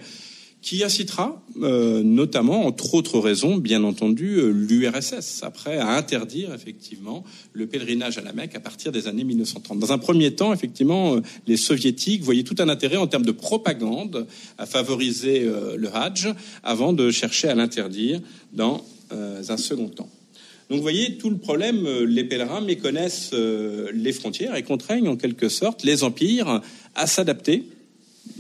[0.62, 7.24] qui incitera euh, notamment, entre autres raisons, bien entendu, euh, l'URSS, après, à interdire effectivement
[7.54, 9.80] le pèlerinage à la Mecque à partir des années 1930.
[9.80, 13.32] Dans un premier temps, effectivement, euh, les soviétiques voyaient tout un intérêt en termes de
[13.32, 16.34] propagande à favoriser le Hajj
[16.64, 18.20] avant de chercher à l'interdire
[18.54, 20.10] dans un second temps.
[20.70, 25.50] Donc vous voyez, tout le problème, les pèlerins méconnaissent les frontières et contraignent en quelque
[25.50, 26.62] sorte les empires
[26.96, 27.66] à s'adapter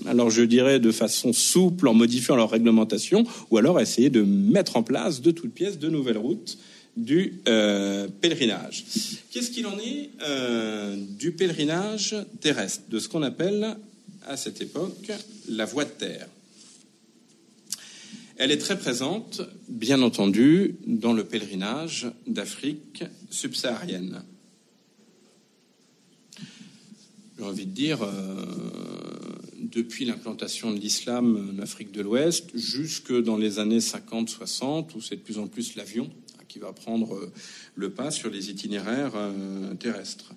[0.05, 4.77] alors je dirais de façon souple en modifiant leur réglementation, ou alors essayer de mettre
[4.77, 6.57] en place de toutes pièces de nouvelles routes
[6.97, 8.85] du euh, pèlerinage.
[9.31, 13.77] Qu'est-ce qu'il en est euh, du pèlerinage terrestre, de ce qu'on appelle
[14.27, 15.11] à cette époque
[15.47, 16.27] la voie de terre?
[18.37, 24.23] Elle est très présente, bien entendu, dans le pèlerinage d'Afrique subsaharienne.
[27.37, 28.45] J'ai envie de dire, euh,
[29.61, 35.17] depuis l'implantation de l'islam en Afrique de l'Ouest jusque dans les années 50-60, où c'est
[35.17, 36.09] de plus en plus l'avion
[36.47, 37.31] qui va prendre euh,
[37.75, 40.33] le pas sur les itinéraires euh, terrestres.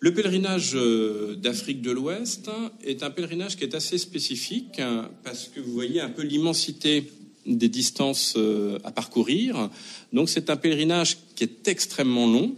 [0.00, 2.50] Le pèlerinage euh, d'Afrique de l'Ouest
[2.82, 7.10] est un pèlerinage qui est assez spécifique hein, parce que vous voyez un peu l'immensité
[7.46, 8.36] des distances
[8.84, 9.70] à parcourir.
[10.12, 12.54] Donc c'est un pèlerinage qui est extrêmement long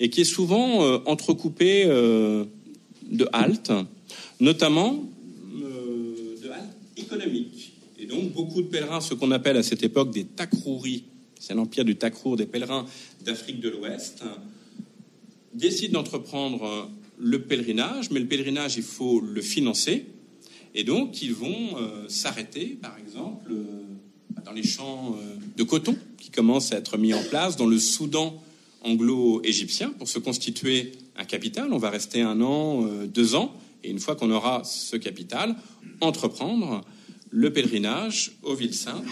[0.00, 3.70] et qui est souvent entrecoupé de haltes,
[4.40, 5.08] notamment
[6.96, 7.72] économique.
[7.98, 11.04] Et donc, beaucoup de pèlerins, ce qu'on appelle à cette époque des takrouris,
[11.40, 12.86] c'est l'empire du takrour des pèlerins
[13.24, 14.22] d'Afrique de l'Ouest,
[15.54, 20.06] décident d'entreprendre le pèlerinage, mais le pèlerinage, il faut le financer.
[20.74, 25.96] Et donc, ils vont euh, s'arrêter, par exemple, euh, dans les champs euh, de coton
[26.18, 28.42] qui commencent à être mis en place dans le Soudan
[28.82, 31.72] anglo-égyptien pour se constituer un capital.
[31.72, 33.54] On va rester un an, deux ans,
[33.84, 35.54] et une fois qu'on aura ce capital,
[36.00, 36.82] entreprendre
[37.32, 39.04] le pèlerinage aux villes saintes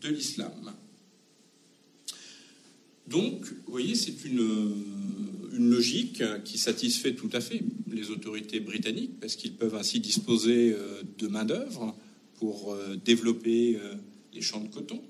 [0.00, 0.72] de l'islam.
[3.08, 4.72] Donc, vous voyez, c'est une,
[5.52, 10.72] une, logique qui satisfait tout à fait les autorités britanniques, parce qu'ils peuvent ainsi disposer
[10.72, 11.96] euh, de main-d'œuvre
[12.38, 13.94] pour euh, développer euh,
[14.32, 15.02] les champs de coton.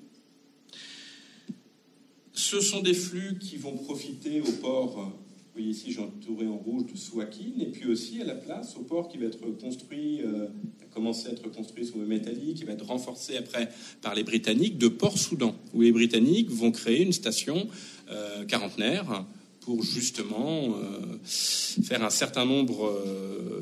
[2.32, 5.12] Ce sont des flux qui vont profiter au port
[5.55, 8.82] vous ici, j'ai entouré en rouge de Souakin, et puis aussi à la place, au
[8.82, 10.46] port qui va être construit, euh,
[10.82, 13.68] a commencé à être construit sous le métallique, qui va être renforcé après
[14.03, 17.68] par les Britanniques, de Port-Soudan, où les Britanniques vont créer une station
[18.11, 19.26] euh, quarantenaire
[19.61, 22.90] pour justement euh, faire un certain nombre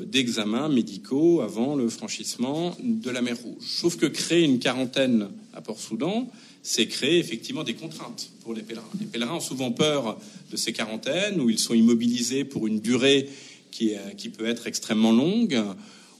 [0.05, 3.63] d'examens médicaux avant le franchissement de la mer Rouge.
[3.67, 6.29] Sauf que créer une quarantaine à Port-Soudan,
[6.61, 8.89] c'est créer effectivement des contraintes pour les pèlerins.
[8.99, 10.19] Les pèlerins ont souvent peur
[10.51, 13.29] de ces quarantaines où ils sont immobilisés pour une durée
[13.71, 15.61] qui, peut être extrêmement longue,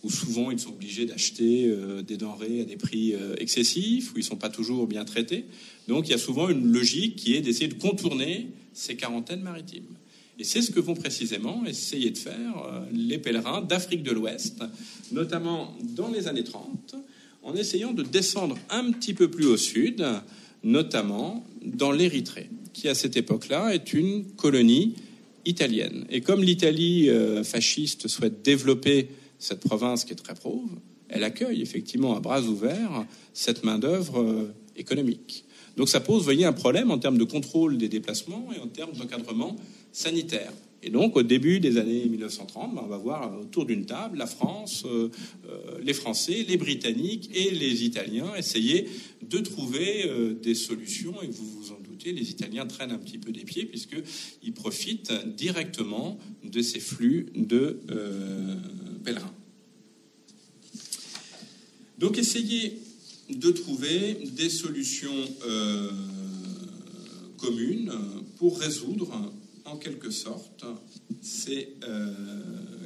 [0.04, 4.18] où souvent ils sont obligés d'acheter euh, des denrées à des prix euh, excessifs, où
[4.18, 5.46] ils ne sont pas toujours bien traités.
[5.88, 9.98] Donc il y a souvent une logique qui est d'essayer de contourner ces quarantaines maritimes.
[10.38, 14.64] Et c'est ce que vont précisément essayer de faire euh, les pèlerins d'Afrique de l'Ouest,
[15.12, 16.96] notamment dans les années 30,
[17.50, 20.06] en essayant de descendre un petit peu plus au sud,
[20.64, 24.96] notamment dans l'Érythrée, qui à cette époque-là est une colonie
[25.46, 26.06] italienne.
[26.10, 30.70] Et comme l'Italie euh, fasciste souhaite développer cette province qui est très pauvre,
[31.08, 35.46] elle accueille effectivement à bras ouverts cette main-d'œuvre euh, économique.
[35.76, 38.94] Donc ça pose, voyez, un problème en termes de contrôle des déplacements et en termes
[38.94, 39.56] d'encadrement
[39.92, 40.52] sanitaire.
[40.82, 44.26] Et donc, au début des années 1930, ben, on va voir autour d'une table la
[44.26, 45.10] France, euh,
[45.50, 48.88] euh, les Français, les Britanniques et les Italiens essayer
[49.22, 51.22] de trouver euh, des solutions.
[51.22, 55.12] Et vous vous en doutez, les Italiens traînent un petit peu des pieds puisqu'ils profitent
[55.36, 57.80] directement de ces flux de
[59.04, 59.34] pèlerins.
[61.98, 62.80] Donc, essayer
[63.30, 65.12] de trouver des solutions
[67.38, 67.92] communes
[68.38, 69.32] pour résoudre
[69.66, 70.66] en quelque sorte
[71.22, 72.14] ces euh,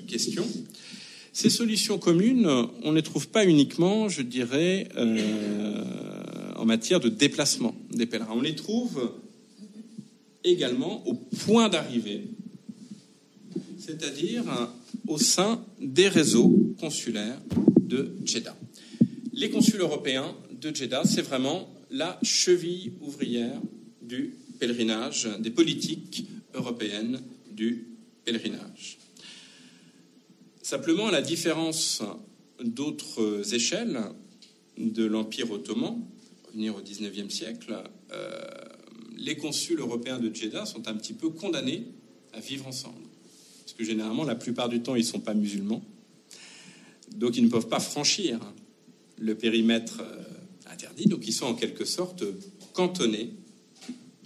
[0.07, 0.47] questions.
[1.31, 2.47] Ces solutions communes,
[2.83, 5.83] on ne les trouve pas uniquement, je dirais, euh,
[6.55, 8.35] en matière de déplacement des pèlerins.
[8.35, 9.11] On les trouve
[10.43, 12.25] également au point d'arrivée,
[13.79, 14.43] c'est-à-dire
[15.07, 17.39] au sein des réseaux consulaires
[17.81, 18.55] de Jeddah.
[19.33, 23.59] Les consuls européens de Jeddah, c'est vraiment la cheville ouvrière
[24.01, 27.87] du pèlerinage, des politiques européenne du
[28.25, 28.99] pèlerinage.
[30.61, 32.01] Simplement, à la différence
[32.63, 33.99] d'autres échelles
[34.77, 36.01] de l'Empire ottoman,
[36.47, 38.41] revenir au XIXe siècle, euh,
[39.17, 41.87] les consuls européens de Jeddah sont un petit peu condamnés
[42.33, 43.03] à vivre ensemble.
[43.61, 45.83] Parce que généralement, la plupart du temps, ils ne sont pas musulmans.
[47.15, 48.39] Donc, ils ne peuvent pas franchir
[49.19, 51.05] le périmètre euh, interdit.
[51.05, 52.23] Donc ils sont en quelque sorte
[52.73, 53.33] cantonnés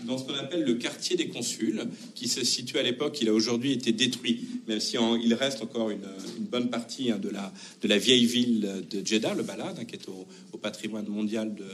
[0.06, 1.82] dans ce qu'on appelle le quartier des consuls,
[2.16, 5.89] qui se situe à l'époque, il a aujourd'hui été détruit, même si il reste encore
[5.89, 6.06] une,
[6.39, 10.58] bonne partie hein, de, la, vieille ville de Jeddah, le Balad, hein, qui est au,
[10.58, 11.66] patrimoine mondial de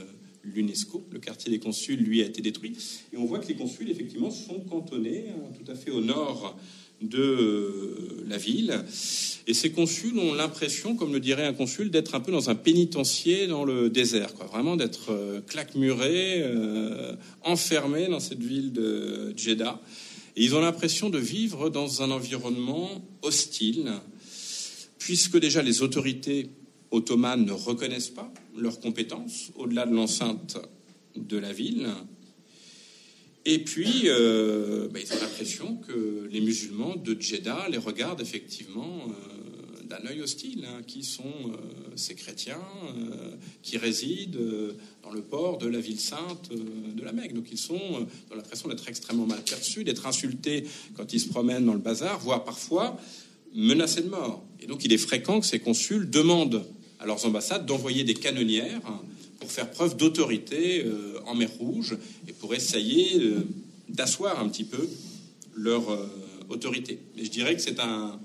[0.44, 1.06] l'UNESCO.
[1.10, 2.76] Le quartier des consuls, lui, a été détruit.
[3.12, 6.58] Et on voit que les consuls, effectivement, sont cantonnés hein, tout à fait au nord
[7.00, 8.84] de euh, la ville.
[9.46, 12.54] Et ces consuls ont l'impression, comme le dirait un consul, d'être un peu dans un
[12.54, 14.46] pénitencier dans le désert, quoi.
[14.46, 19.80] vraiment d'être euh, claquemurés, euh, enfermés dans cette ville de Jeddah.
[20.36, 22.90] Et ils ont l'impression de vivre dans un environnement
[23.22, 23.92] hostile,
[24.98, 26.48] puisque déjà les autorités
[26.90, 30.56] ottomanes ne reconnaissent pas leurs compétences au-delà de l'enceinte
[31.16, 31.88] de la ville.
[33.46, 39.06] Et puis, euh, bah, ils ont l'impression que les musulmans de Jeddah les regardent effectivement
[39.08, 41.56] euh, d'un œil hostile, hein, qui sont euh,
[41.94, 42.62] ces chrétiens
[43.62, 44.38] qui résident
[45.02, 47.34] dans le port de la ville sainte de la Mecque.
[47.34, 50.64] Donc ils sont dans l'impression d'être extrêmement mal perçus, d'être insultés
[50.96, 52.98] quand ils se promènent dans le bazar, voire parfois
[53.54, 54.44] menacés de mort.
[54.60, 56.64] Et donc il est fréquent que ces consuls demandent
[56.98, 58.80] à leurs ambassades d'envoyer des canonnières
[59.44, 63.46] pour faire preuve d'autorité euh, en mer Rouge et pour essayer euh,
[63.90, 64.88] d'asseoir un petit peu
[65.54, 66.08] leur euh,
[66.48, 66.98] autorité.
[67.14, 68.18] Mais je dirais que c'est un,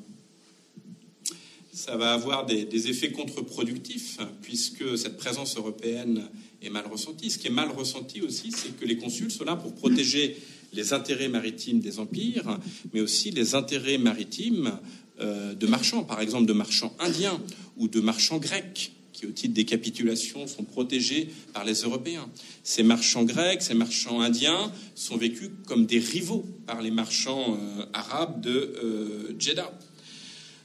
[1.74, 6.24] ça va avoir des, effets contre-productifs, puisque cette présence européenne
[6.62, 7.30] est mal ressentie.
[7.30, 10.38] Ce qui est mal ressenti aussi, c'est que les consuls sont là pour protéger
[10.72, 12.60] les intérêts maritimes des empires,
[12.94, 14.72] mais aussi les intérêts maritimes
[15.20, 17.42] de marchands, par exemple de marchands indiens
[17.76, 22.30] ou de marchands grecs qui, au titre des capitulations, sont protégés par les Européens.
[22.64, 27.86] Ces marchands grecs, ces marchands indiens sont vécus comme des rivaux par les marchands euh,
[27.92, 29.78] arabes de euh, Jeddah.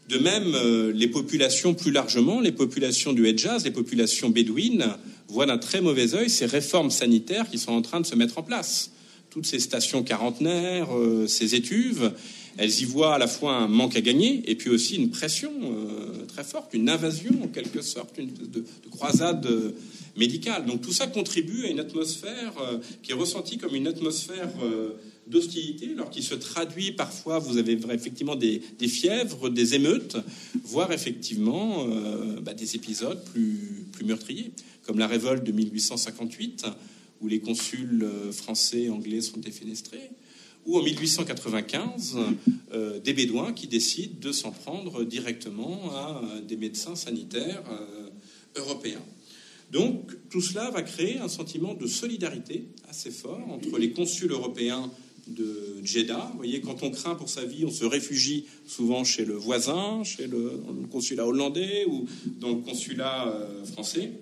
[0.09, 4.87] De même, euh, les populations plus largement, les populations du Hedjaz, les populations bédouines,
[5.29, 8.39] voient d'un très mauvais œil ces réformes sanitaires qui sont en train de se mettre
[8.39, 8.93] en place.
[9.31, 10.91] Toutes ces stations quarantenaires,
[11.27, 12.13] ces étuves,
[12.57, 15.53] elles y voient à la fois un manque à gagner et puis aussi une pression
[15.63, 19.73] euh, très forte, une invasion en quelque sorte, une de, croisade euh,
[20.17, 20.65] médicale.
[20.67, 24.51] Donc tout ça contribue à une atmosphère euh, qui est ressentie comme une atmosphère
[25.27, 30.17] d'hostilité, alors qui se traduit parfois, vous avez effectivement des, fièvres, des émeutes,
[30.63, 31.87] voire effectivement
[32.43, 34.53] bah, des épisodes plus, plus meurtriers,
[34.83, 36.67] comme la révolte de 1858,
[37.23, 40.11] où les consuls français et anglais sont défenestrés,
[40.67, 42.17] ou en 1895,
[42.73, 48.09] euh, des Bédouins qui décident de s'en prendre directement à euh, des médecins sanitaires euh,
[48.57, 49.03] européens.
[49.71, 54.91] Donc tout cela va créer un sentiment de solidarité assez fort entre les consuls européens
[55.27, 56.29] de Jeddah.
[56.33, 60.05] Vous voyez, quand on craint pour sa vie, on se réfugie souvent chez le voisin,
[60.05, 60.61] chez le,
[60.91, 62.07] consulat hollandais ou
[62.41, 63.35] dans le consulat
[63.73, 64.13] français.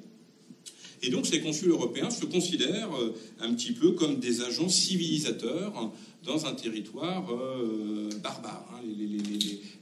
[1.02, 2.92] Et donc ces consuls européens se considèrent
[3.40, 5.92] un petit peu comme des agents civilisateurs
[6.24, 8.68] dans un territoire euh, barbare.
[8.72, 8.80] Hein.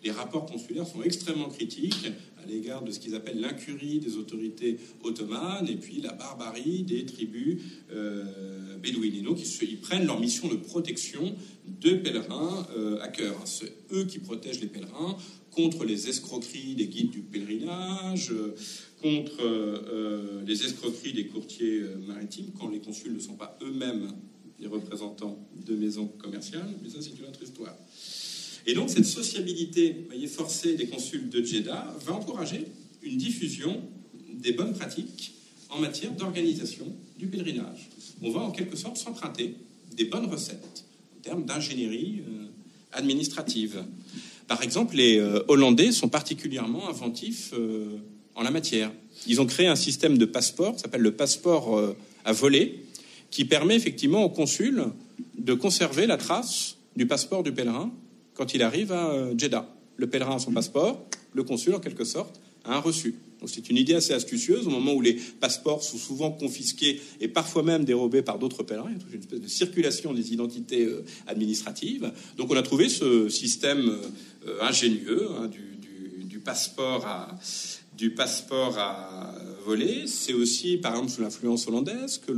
[0.02, 2.10] Les, rapports consulaires sont extrêmement critiques
[2.42, 7.06] à l'égard de ce qu'ils appellent l'incurie des autorités ottomanes et puis la barbarie des
[7.06, 7.62] tribus
[7.92, 9.14] euh, bédouines.
[9.14, 11.34] Et ils, prennent leur mission de protection
[11.66, 13.36] de pèlerins euh, à cœur.
[13.40, 13.46] Hein.
[13.46, 15.16] C'est eux qui protègent les pèlerins
[15.52, 18.32] contre les escroqueries des guides du pèlerinage,
[19.02, 24.12] contre les escroqueries des courtiers maritimes, quand les consuls ne sont pas eux-mêmes
[24.60, 27.74] des représentants de maisons commerciales, mais ça c'est une autre histoire.
[28.66, 32.66] Et donc cette sociabilité voyez, forcée des consuls de Jeddah va encourager
[33.02, 33.82] une diffusion
[34.34, 35.34] des bonnes pratiques
[35.70, 36.86] en matière d'organisation
[37.18, 37.88] du pèlerinage.
[38.22, 39.54] On va en quelque sorte s'emprunter
[39.96, 40.84] des bonnes recettes
[41.18, 42.46] en termes d'ingénierie euh,
[42.92, 43.84] administrative.
[44.48, 47.98] Par exemple, les euh, Hollandais sont particulièrement inventifs euh,
[48.34, 48.90] en la matière.
[49.26, 51.94] Ils ont créé un système de passeport, s'appelle le passeport
[52.24, 52.86] à voler,
[53.30, 54.84] qui permet effectivement au consul
[55.38, 57.92] de conserver la trace du passeport du pèlerin
[58.34, 59.68] quand il arrive à euh, Jeddah.
[59.96, 61.04] Le pèlerin a son passeport,
[61.34, 63.14] le consul, en quelque sorte, a un reçu.
[63.46, 67.62] c'est une idée assez astucieuse au moment où les passeports sont souvent confisqués et parfois
[67.62, 68.90] même dérobés par d'autres pèlerins.
[68.90, 72.12] Il y a une espèce de circulation des identités euh, administratives.
[72.36, 73.98] Donc on a trouvé ce système
[74.46, 75.58] euh, ingénieux hein, du,
[76.42, 77.38] passeport à,
[78.00, 79.34] du passeport à
[79.66, 82.32] voler, c'est aussi, par exemple, sous l'influence hollandaise, que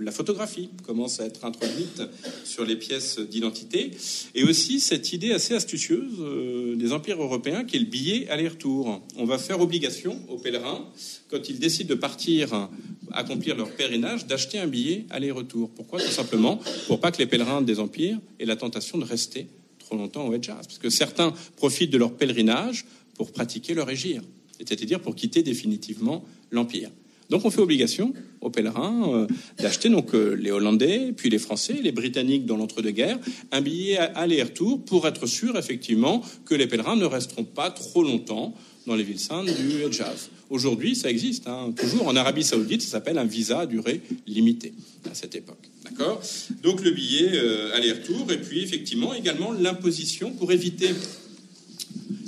[0.00, 2.02] la photographie commence à être introduite
[2.44, 3.90] sur les pièces d'identité,
[4.36, 9.02] et aussi cette idée assez astucieuse euh, des empires européens qui est le billet aller-retour.
[9.16, 10.86] On va faire obligation aux pèlerins,
[11.28, 12.68] quand ils décident de partir
[13.10, 15.68] accomplir leur pèlerinage, d'acheter un billet aller-retour.
[15.70, 16.00] Pourquoi?
[16.00, 19.48] Tout simplement pour pas que les pèlerins des empires aient la tentation de rester
[19.80, 24.22] trop longtemps au Hedjaz, parce que certains profitent de leur pèlerinage pour pratiquer leur égir
[24.66, 26.90] c'est-à-dire pour quitter définitivement l'Empire.
[27.30, 29.26] Donc on fait obligation aux pèlerins euh,
[29.58, 33.18] d'acheter donc euh, les Hollandais, puis les Français, les Britanniques dans l'entre-deux-guerres,
[33.52, 38.54] un billet aller-retour pour être sûr effectivement que les pèlerins ne resteront pas trop longtemps
[38.86, 40.30] dans les villes saintes du Hejaz.
[40.48, 44.72] Aujourd'hui, ça existe, hein, toujours en Arabie Saoudite, ça s'appelle un visa à durée limitée
[45.10, 45.68] à cette époque.
[45.84, 46.22] D'accord?
[46.62, 50.88] Donc le billet euh, aller-retour, et puis effectivement également l'imposition pour éviter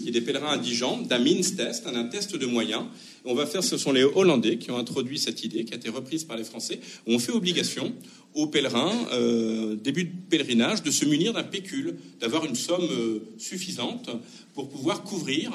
[0.01, 2.84] qu'il y ait des pèlerins indigents d'un means test, d'un test de moyens.
[3.24, 5.88] On va faire, ce sont les Hollandais qui ont introduit cette idée, qui a été
[5.88, 7.92] reprise par les Français, on fait obligation
[8.34, 13.18] aux pèlerins, euh, début de pèlerinage, de se munir d'un pécule, d'avoir une somme euh,
[13.38, 14.09] suffisante
[14.55, 15.53] pour pouvoir couvrir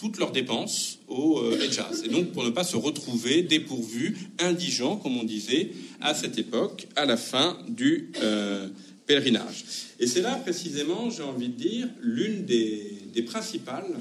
[0.00, 1.58] toutes leurs dépenses au euh,
[2.04, 6.88] Et donc pour ne pas se retrouver dépourvus, indigents, comme on disait à cette époque,
[6.96, 8.68] à la fin du euh,
[9.10, 9.64] pèlerinage.
[9.98, 13.92] Et c'est là précisément, j'ai envie de dire, l'une des, principales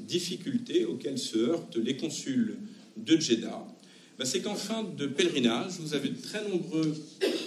[0.00, 2.56] difficultés auxquelles se heurtent les consuls
[2.96, 3.64] de Jeddah.
[4.18, 6.94] Ben, c'est qu'en fin de pèlerinage, vous avez de très nombreux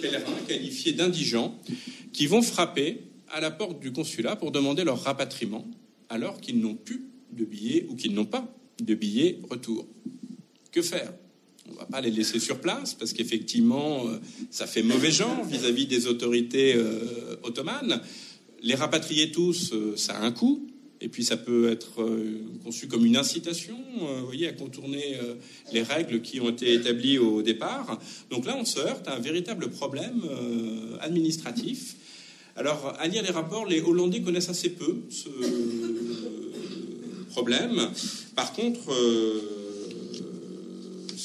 [0.00, 1.56] pèlerins qualifiés d'indigents
[2.12, 5.66] qui vont frapper à la porte du consulat pour demander leur rapatriement
[6.08, 8.50] alors qu'ils n'ont plus de billets ou qu'ils n'ont pas
[8.80, 9.86] de billets retour.
[10.72, 11.12] Que faire?
[11.70, 14.18] On va pas les laisser sur place parce qu'effectivement, euh,
[14.50, 18.00] ça fait mauvais genre vis-à-vis des autorités euh, ottomanes.
[18.62, 20.68] Les rapatrier tous, euh, ça a un coût.
[21.00, 22.00] Et puis ça peut être
[22.64, 23.76] conçu comme une incitation,
[24.24, 25.18] voyez, à contourner
[25.70, 28.00] les règles qui ont été établies au départ.
[28.30, 30.22] Donc là, on se heurte à un véritable problème
[31.02, 31.96] administratif.
[32.56, 35.28] Alors, à lire les rapports, les Hollandais connaissent assez peu ce,
[37.32, 37.90] problème.
[38.34, 38.90] Par contre,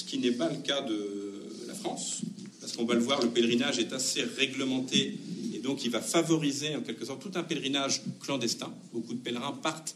[0.10, 2.22] qui n'est pas le cas de la France,
[2.60, 5.20] parce qu'on va le voir, le pèlerinage est assez réglementé
[5.54, 8.74] et donc il va favoriser en quelque sorte tout un pèlerinage clandestin.
[8.92, 9.96] Beaucoup de pèlerins partent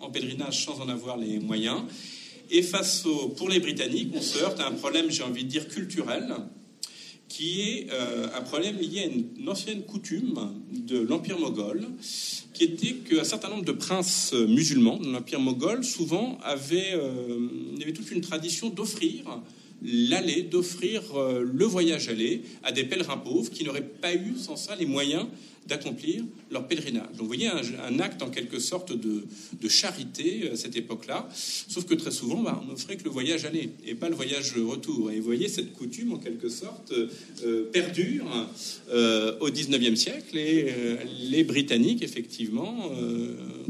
[0.00, 1.82] en pèlerinage sans en avoir les moyens.
[2.50, 5.48] Et face au, pour les Britanniques, on se heurte à un problème, j'ai envie de
[5.48, 6.34] dire, culturel,
[7.28, 10.38] qui est euh, un problème lié à une, ancienne coutume
[10.70, 11.86] de l'Empire moghol,
[12.52, 17.48] qui était qu'un certain nombre de princes musulmans de l'Empire moghol, souvent, avaient, euh,
[17.80, 19.40] avait toute une tradition d'offrir
[19.84, 24.56] l'aller, d'offrir euh, le voyage aller à des pèlerins pauvres qui n'auraient pas eu sans
[24.56, 25.26] ça les moyens
[25.66, 27.08] d'accomplir leur pèlerinage.
[27.12, 29.24] Donc vous voyez un, acte en quelque sorte de,
[29.68, 33.70] charité à cette époque-là, sauf que très souvent bah, on n'offrait que le voyage aller
[33.86, 35.10] et pas le voyage retour.
[35.10, 38.26] Et vous voyez cette coutume en quelque sorte euh, perdure
[38.90, 40.96] euh, au 19e siècle et euh,
[41.30, 42.90] les Britanniques effectivement,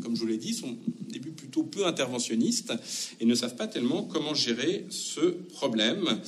[0.02, 0.76] comme je vous l'ai dit, sont
[1.08, 2.72] début plutôt peu interventionnistes
[3.20, 6.20] et ne savent pas tellement comment gérer ce problème.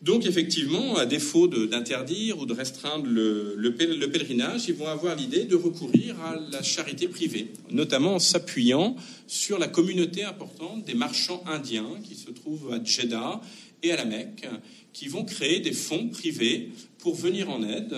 [0.00, 5.56] Donc effectivement, à défaut d'interdire ou de restreindre le, pèlerinage, ils vont avoir l'idée de
[5.56, 8.94] recourir à la charité privée, notamment en s'appuyant
[9.26, 13.40] sur la communauté importante des marchands indiens qui se trouvent à Jeddah
[13.82, 14.46] et à la Mecque,
[14.92, 17.96] qui vont créer des fonds privés pour venir en aide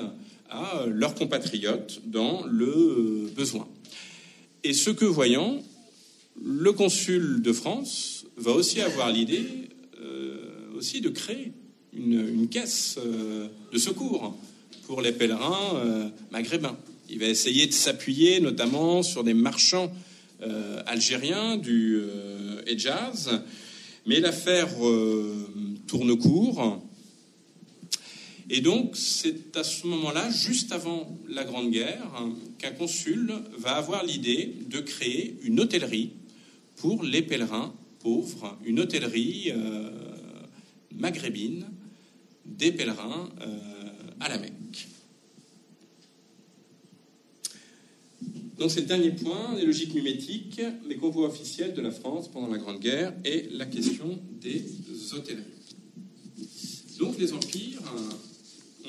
[0.48, 3.68] à leurs compatriotes dans le besoin.
[4.64, 5.62] Et ce que voyant,
[6.42, 9.44] le consul de France va aussi avoir l'idée
[10.01, 11.53] euh, aussi de créer
[11.93, 14.36] une, caisse euh, de secours
[14.86, 16.76] pour les pèlerins euh, maghrébins.
[17.09, 19.93] Il va essayer de s'appuyer notamment sur des marchands
[20.43, 22.01] euh, algériens du
[22.66, 23.43] Hejaz,
[24.07, 24.68] mais l'affaire
[25.86, 26.82] tourne court.
[28.49, 32.11] Et donc, c'est à ce moment-là, juste avant la Grande Guerre,
[32.59, 36.12] qu'un consul va avoir l'idée de créer une hôtellerie
[36.76, 39.53] pour les pèlerins pauvres, une hôtellerie
[40.95, 41.66] maghrébine
[42.45, 43.59] des pèlerins euh,
[44.20, 44.88] à la Mecque.
[48.59, 52.49] Donc c'est le dernier point, les logiques mimétiques, les convois officiels de la France pendant
[52.49, 54.62] la Grande Guerre et la question des
[55.14, 55.45] hôtelleries.
[56.99, 57.80] Donc les empires,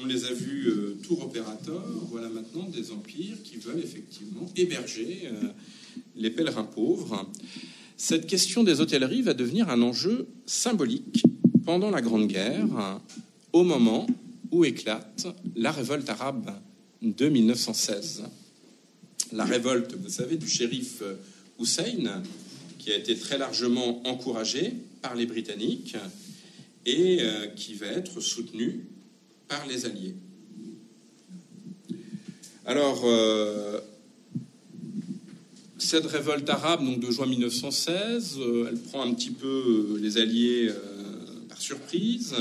[0.01, 5.21] on les a vus euh, tour opérateur, voilà maintenant des empires qui veulent effectivement héberger
[5.25, 5.47] euh,
[6.15, 7.29] les pèlerins pauvres.
[7.97, 11.23] Cette question des hôtelleries va devenir un enjeu symbolique
[11.65, 12.99] pendant la Grande Guerre
[13.53, 14.07] au moment
[14.51, 16.51] où éclate la révolte arabe
[17.01, 18.23] de 1916.
[19.31, 21.03] La révolte, vous savez, du shérif
[21.59, 22.21] Hussein,
[22.79, 25.95] qui a été très largement encouragée par les Britanniques
[26.85, 28.85] et euh, qui va être soutenue
[29.47, 30.15] par les Alliés.
[32.65, 33.79] Alors, euh,
[35.77, 40.69] cette révolte arabe donc, de juin 1916, euh, elle prend un petit peu les Alliés
[41.49, 42.35] par surprise.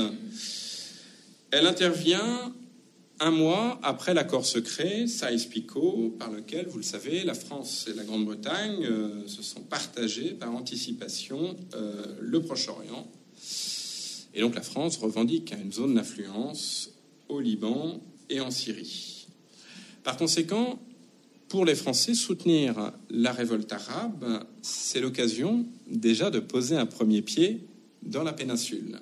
[1.51, 2.53] Elle intervient
[3.19, 8.03] un mois après l'accord secret Sykes-Picot, par lequel, vous le savez, la France et la
[8.03, 13.05] Grande-Bretagne euh, se sont partagés par anticipation euh, le Proche-Orient
[14.33, 16.91] Et donc la France revendique une zone d'influence
[17.29, 19.27] au Liban et en Syrie.
[20.03, 20.79] Par conséquent,
[21.49, 27.67] pour les Français, soutenir la révolte arabe, c'est l'occasion déjà de poser un premier pied
[28.03, 28.99] dans la péninsule.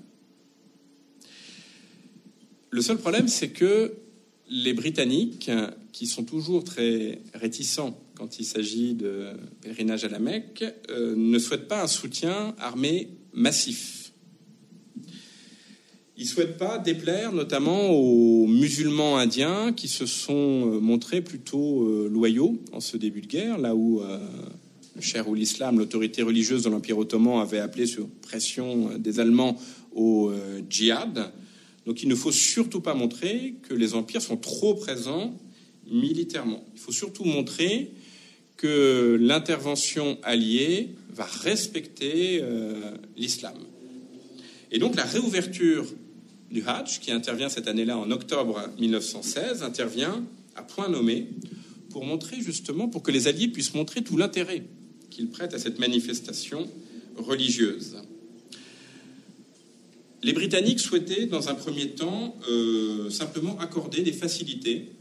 [2.71, 3.93] Le seul problème, c'est que
[4.49, 5.51] les Britanniques,
[5.91, 9.27] qui sont toujours très réticents quand il s'agit de
[9.61, 14.11] pèlerinage à la Mecque, euh, ne souhaitent pas un soutien armé massif.
[16.17, 20.33] Ils ne souhaitent pas déplaire notamment aux musulmans indiens qui se sont
[20.73, 24.01] euh, montrés plutôt euh, loyaux en ce début de guerre, là où
[24.95, 29.57] le cher ou l'islam, l'autorité religieuse de l'Empire ottoman, avait appelé sur pression des Allemands
[29.93, 30.31] au
[30.69, 31.31] djihad.
[31.89, 35.35] Donc il ne faut surtout pas montrer que les empires sont trop présents
[35.87, 36.63] militairement.
[36.75, 37.89] Il faut surtout montrer
[38.57, 43.55] que l'intervention alliée va respecter euh, l'islam.
[44.71, 45.87] Et donc la réouverture
[46.51, 50.23] du Hajj, qui intervient cette année-là en octobre 1916, intervient
[50.55, 51.29] à point nommé
[51.89, 54.61] pour montrer justement, pour que les alliés puissent montrer tout l'intérêt
[55.09, 56.69] qu'ils prêtent à cette manifestation
[57.17, 57.97] religieuse.
[60.21, 64.91] Les Britanniques souhaitaient, dans un premier temps, euh, simplement accorder des facilités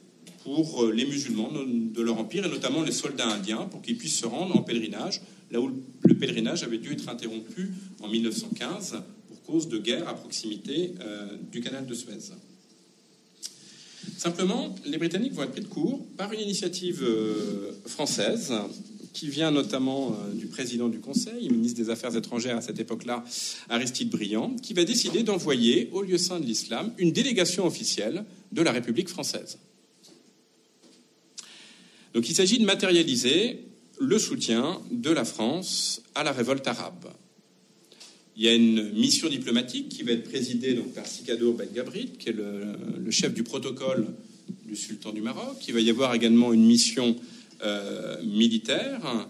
[0.45, 4.19] pour euh, les musulmans de leur empire, et notamment les soldats indiens, pour qu'ils puissent
[4.19, 9.43] se rendre en pèlerinage, là où le pèlerinage avait dû être interrompu en 1915 pour
[9.43, 12.33] cause de guerre à proximité euh, du canal de Suez.
[14.17, 17.05] Simplement, les Britanniques vont être pris de court par une initiative
[17.87, 18.53] française
[19.13, 23.25] qui vient notamment euh, du président du Conseil, ministre des Affaires étrangères à cette époque-là,
[23.69, 28.63] Aristide Briand, qui va décider d'envoyer au lieu saint de l'islam une délégation officielle de
[28.63, 29.59] la République française.
[32.15, 33.61] Donc il s'agit de matérialiser
[34.01, 37.13] le soutien de la France à la révolte arabe.
[38.37, 42.29] Il y a une mission diplomatique qui va être présidée par Sikadour Ben Gabrit, qui
[42.29, 44.07] est le, chef du protocole
[44.65, 45.57] du sultan du Maroc.
[45.67, 47.17] Il va y avoir également une mission
[48.23, 49.29] militaire.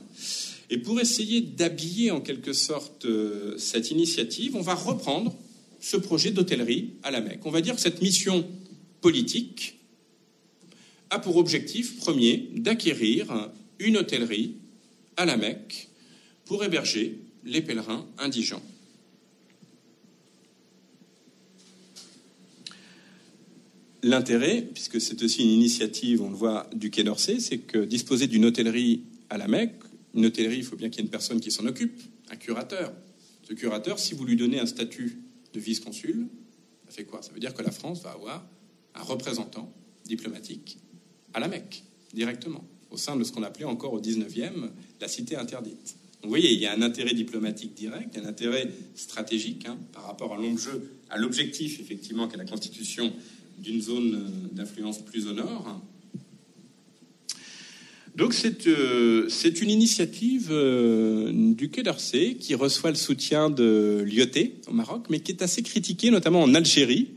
[0.71, 5.35] Et pour essayer d'habiller en quelque sorte euh, cette initiative, on va reprendre
[5.81, 7.47] ce projet d'hôtellerie à la Mecque.
[7.47, 8.47] On va dire que cette mission
[9.01, 9.79] politique
[11.11, 14.57] a pour objectif premier d'acquérir une hôtellerie
[15.17, 15.89] à la Mecque
[16.45, 18.63] pour héberger les pèlerins indigents.
[24.03, 28.29] L'intérêt, puisque c'est aussi une initiative, on le voit, du Quai d'Orsay, c'est que disposer
[28.29, 29.75] d'une hôtellerie à la Mecque,
[30.15, 32.93] une hôtellerie, il faut bien qu'il y ait une personne qui s'en occupe, un curateur.
[33.43, 35.19] Ce curateur, si vous lui donnez un statut
[35.53, 36.29] de vice-consul,
[36.87, 37.23] ça fait quoi?
[37.23, 38.47] Ça veut dire que la France va avoir
[38.95, 39.73] un représentant
[40.05, 40.79] diplomatique
[41.35, 41.83] à la Mecque,
[42.15, 44.71] directement, au sein de ce qu'on appelait encore au 19e
[45.01, 45.97] la cité interdite.
[46.23, 50.35] Vous voyez, il y a un intérêt diplomatique direct, un intérêt stratégique hein, par rapport
[50.35, 50.39] à
[51.11, 53.13] à l'objectif, effectivement, qu'est la Constitution
[53.59, 55.81] d'une zone euh, d'influence plus au nord.
[58.17, 59.29] Donc c'est euh,
[59.61, 65.21] une initiative euh, du Quai d'Orsay qui reçoit le soutien de l'IOT au Maroc, mais
[65.21, 67.09] qui est assez critiquée, notamment en Algérie,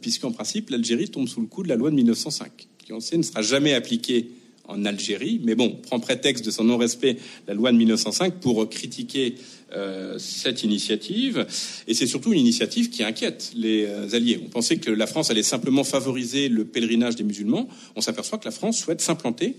[0.00, 3.16] puisqu'en principe l'Algérie tombe sous le coup de la loi de 1905, qui on sait
[3.16, 4.30] ne sera jamais appliquée
[4.68, 9.34] en Algérie, mais bon, prend prétexte de son non-respect la loi de 1905 pour critiquer
[9.72, 11.46] euh, cette initiative.
[11.88, 14.40] Et c'est surtout une initiative qui inquiète les euh, alliés.
[14.44, 17.68] On pensait que la France allait simplement favoriser le pèlerinage des musulmans.
[17.96, 19.56] On s'aperçoit que la France souhaite s'implanter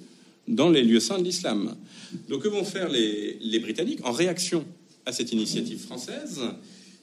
[0.47, 1.76] dans les lieux saints de l'islam.
[2.30, 4.66] Donc que vont faire les, Britanniques en réaction
[5.05, 6.41] à cette initiative française?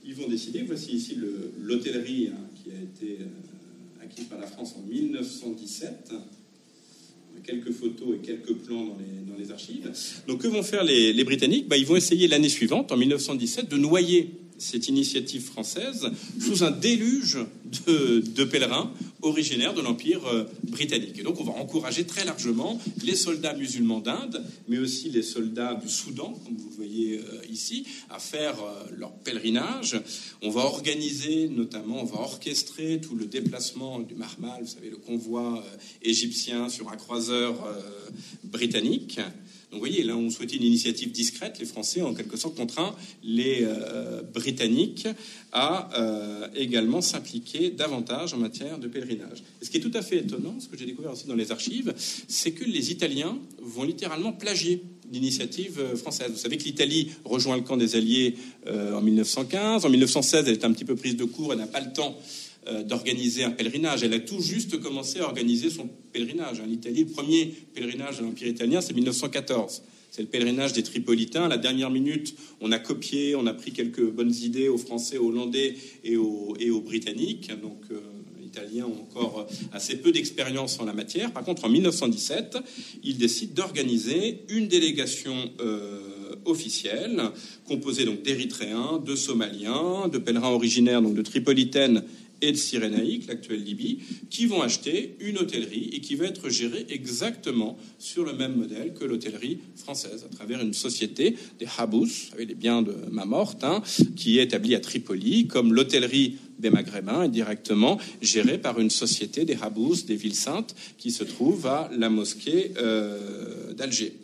[0.07, 1.19] Ils vont décider, voici ici
[1.61, 6.13] l'hôtellerie hein, qui a été euh, acquise par la France en 1917
[7.43, 9.91] quelques photos et quelques plans dans les, archives.
[10.27, 11.69] Donc que vont faire les, les Britanniques?
[11.69, 16.71] Bah, Ils vont essayer l'année suivante, en 1917, de noyer cette initiative française sous un
[16.71, 17.39] déluge
[17.87, 18.93] de, pèlerins
[19.23, 21.19] originaires de l'Empire euh, britannique.
[21.19, 25.75] Et donc on va encourager très largement les soldats musulmans d'Inde, mais aussi les soldats
[25.75, 30.01] du Soudan, comme vous voyez euh, ici, à faire euh, leur pèlerinage.
[30.43, 34.97] On va organiser, notamment, on va orchestrer tout le déplacement du Marmal, vous savez, le
[34.97, 35.65] convoi
[36.03, 37.55] égyptien sur un croiseur
[38.45, 39.19] britannique
[39.75, 41.59] vous voyez, là, on souhaitait une initiative discrète.
[41.59, 45.07] Les Français en quelque sorte contraint les euh, Britanniques
[45.53, 49.43] à euh, également s'impliquer davantage en matière de pèlerinage.
[49.61, 51.93] ce qui est tout à fait étonnant, ce que j'ai découvert aussi dans les archives,
[52.29, 56.31] c'est que les Italiens vont littéralement plagier l'initiative euh, française.
[56.31, 59.85] Vous savez que l'Italie rejoint le camp des Alliés en 1915.
[59.85, 62.19] En 1916, elle est un petit peu prise de court, elle n'a pas le temps
[62.87, 64.03] d'organiser un pèlerinage.
[64.03, 66.61] Elle a tout juste commencé à organiser son pèlerinage.
[66.61, 69.83] En Italie, le premier pèlerinage de l'Empire italien, c'est 1914.
[70.15, 71.47] C'est le pèlerinage des Tripolitains.
[71.47, 75.19] À la dernière minute, on a copié, on a pris quelques bonnes idées aux Français,
[75.19, 77.51] aux Hollandais et aux, et aux Britanniques.
[77.61, 77.99] Donc, euh,
[78.41, 81.33] les Italiens ont encore assez peu d'expérience en la matière.
[81.33, 82.59] Par contre, en 1917,
[83.03, 87.21] ils décident d'organiser une délégation euh, officielle,
[87.67, 92.05] composée d'Érythréens, de Somaliens, de pèlerins originaires donc de Tripolitaine
[92.49, 93.99] et de Cyrénaïque, l'actuelle Libye,
[94.31, 98.93] qui vont acheter une hôtellerie et qui va être gérée exactement sur le même modèle
[98.95, 103.83] que l'hôtellerie française, à travers une société des Habous, avec les biens de Mamorte, hein,
[104.17, 109.45] qui est établie à Tripoli, comme l'hôtellerie des Maghrébins est directement gérée par une société
[109.45, 114.15] des Habous, des villes saintes, qui se trouve à la mosquée euh, d'Alger.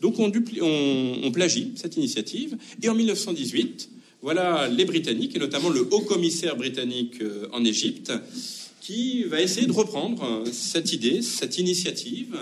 [0.00, 3.90] Donc on, on, on plagie cette initiative, et en 1918,
[4.24, 8.10] voilà les Britanniques, et notamment le haut commissaire britannique euh, en Égypte,
[8.80, 12.34] qui va essayer de reprendre euh, cette idée, cette initiative,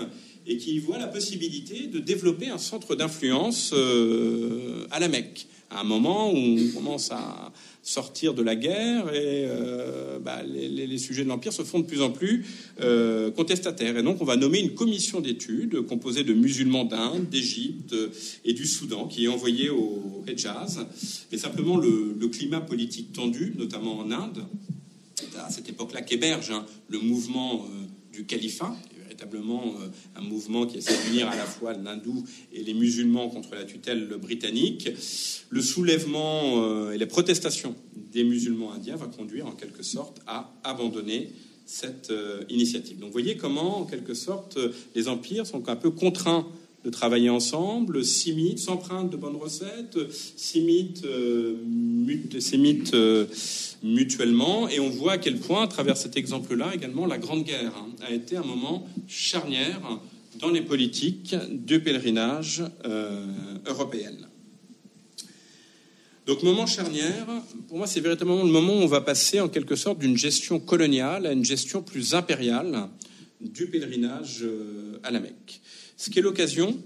[0.47, 5.81] et qui voit la possibilité de développer un centre d'influence euh, à la Mecque, à
[5.81, 7.51] un moment où on commence à
[7.83, 12.01] sortir de la guerre et euh, bah, les, sujets de l'Empire se font de plus
[12.01, 12.45] en plus
[12.81, 13.97] euh, contestataires.
[13.97, 17.93] Et donc on va nommer une commission d'études composée de musulmans d'Inde, d'Égypte
[18.45, 20.79] et du Soudan qui est envoyée au Hejaz.
[21.31, 24.45] Et simplement le, climat politique tendu, notamment en Inde,
[25.37, 28.75] à cette époque-là qu'héberge hein, le mouvement euh, du califat,
[29.13, 33.53] véritablement euh, un mouvement qui essaie d'unir à la fois l'hindou et les musulmans contre
[33.53, 34.89] la tutelle britannique.
[35.49, 40.53] Le soulèvement euh, et les protestations des musulmans indiens va conduire en quelque sorte à
[40.63, 41.31] abandonner
[41.65, 42.97] cette euh, initiative.
[42.97, 44.57] Donc vous voyez comment, en quelque sorte,
[44.95, 46.47] les empires sont un peu contraints
[46.83, 48.01] de travailler ensemble,
[48.35, 49.97] mythes s'empruntent de bonnes recettes,
[50.35, 51.55] s'imitent, euh,
[52.93, 53.25] euh,
[53.83, 57.73] mutuellement, et on voit à quel point, à travers cet exemple-là, également, la Grande Guerre
[57.77, 59.81] hein, a été un moment charnière
[60.39, 63.25] dans les politiques de pèlerinage euh,
[63.65, 64.27] européennes.
[66.25, 67.27] Donc, moment charnière,
[67.67, 70.59] pour moi, c'est véritablement le moment où on va passer en quelque sorte d'une gestion
[70.59, 72.87] coloniale à une gestion plus impériale
[73.41, 74.45] du pèlerinage
[75.03, 75.61] à la Mecque.
[75.97, 76.77] Ce qui est l'occasion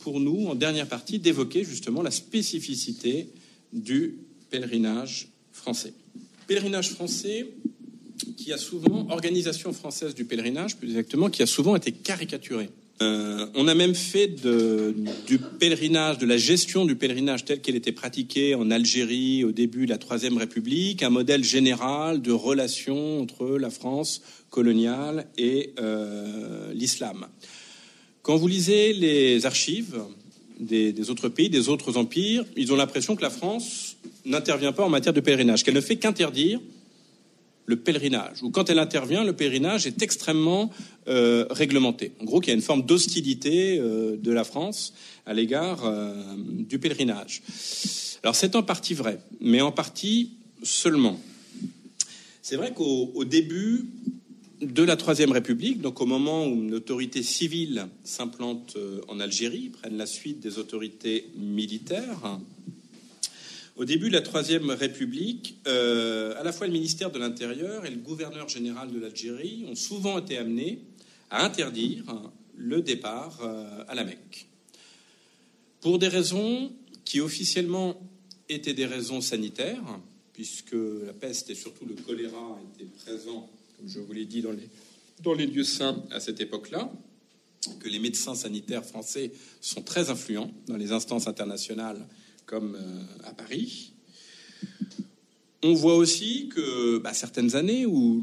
[0.00, 3.28] pour nous, en dernière partie, d'évoquer justement la spécificité
[3.72, 4.18] du
[4.50, 5.94] pèlerinage français.
[6.46, 7.48] Pèlerinage français
[8.36, 12.68] qui a souvent, organisation française du pèlerinage plus exactement, qui a souvent été caricaturé.
[13.02, 17.92] Euh, on a même fait du pèlerinage, de la gestion du pèlerinage tel qu'elle était
[17.92, 23.58] pratiquée en Algérie au début de la Troisième République, un modèle général de relation entre
[23.58, 27.26] la France coloniale et euh, l'islam.
[28.24, 30.00] Quand vous lisez les archives
[30.58, 34.88] des, autres pays, des autres empires, ils ont l'impression que la France n'intervient pas en
[34.88, 36.58] matière de pèlerinage, qu'elle ne fait qu'interdire
[37.66, 40.70] le pèlerinage, ou quand elle intervient, le pèlerinage est extrêmement
[41.06, 42.12] euh, réglementé.
[42.18, 44.94] En gros, qu'il y a une forme d'hostilité euh, de la France
[45.26, 47.42] à l'égard euh, du pèlerinage.
[48.22, 50.30] Alors c'est en partie vrai, mais en partie
[50.62, 51.20] seulement.
[52.40, 53.84] C'est vrai qu'au début,
[54.72, 59.70] de la Troisième République, donc au moment où une autorité civile s'implante euh, en Algérie,
[59.70, 62.38] prennent la suite des autorités militaires.
[63.76, 67.90] Au début de la Troisième République, euh, à la fois le ministère de l'Intérieur et
[67.90, 70.78] le gouverneur général de l'Algérie ont souvent été amenés
[71.30, 72.04] à interdire
[72.56, 74.46] le départ euh, à la Mecque.
[75.80, 76.72] Pour des raisons
[77.04, 78.00] qui officiellement
[78.48, 80.00] étaient des raisons sanitaires,
[80.32, 85.34] puisque la peste et surtout le choléra étaient présents comme je vous l'ai dit, dans
[85.34, 86.92] les, lieux saints à cette époque-là,
[87.80, 92.06] que les médecins sanitaires français sont très influents dans les instances internationales
[92.46, 93.94] comme euh, à Paris.
[95.62, 98.22] On voit aussi que bah, certaines années où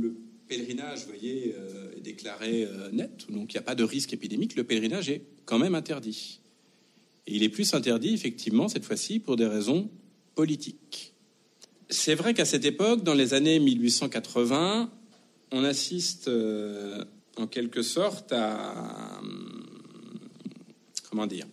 [0.00, 0.16] le
[0.46, 4.12] pèlerinage, vous voyez, euh, est déclaré euh, net, donc il n'y a pas de risque
[4.12, 6.40] épidémique, le pèlerinage est quand même interdit.
[7.26, 9.90] Et il est plus interdit, effectivement, cette fois-ci, pour des raisons
[10.36, 11.07] politiques
[11.90, 14.90] c'est vrai qu'à cette époque, dans les années 1880,
[15.52, 17.04] on assiste euh,
[17.36, 19.20] en quelque sorte à
[21.10, 21.46] comment dire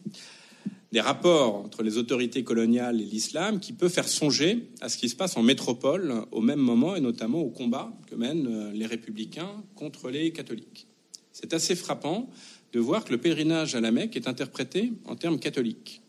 [0.91, 5.09] des rapports entre les autorités coloniales et l'islam qui peut faire songer à ce qui
[5.09, 8.85] se passe en métropole au même moment et notamment au combat que mènent euh, les
[8.85, 10.87] républicains contre les catholiques.
[11.33, 12.29] C'est assez frappant
[12.71, 16.01] de voir que le pèlerinage à la Mecque est interprété en termes catholiques,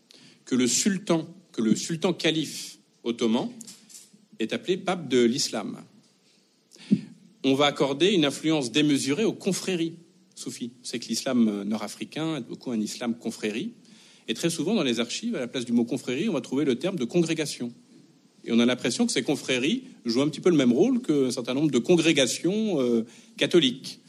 [0.45, 3.49] que le sultan, que le sultan calife ottoman
[4.39, 5.77] est appelé pape de l'islam.
[7.43, 9.95] On va accorder une influence démesurée aux confréries
[10.35, 10.71] soufis.
[10.83, 13.73] C'est que l'islam nord-africain est beaucoup un islam confrérie.
[14.27, 16.65] Et très souvent, dans les archives, à la place du mot confrérie, on va trouver
[16.65, 17.71] le terme de congrégation.
[18.43, 21.31] Et on a l'impression que ces confréries jouent un petit peu le même rôle qu'un
[21.31, 23.05] certain nombre de congrégations euh,
[23.37, 23.99] catholiques.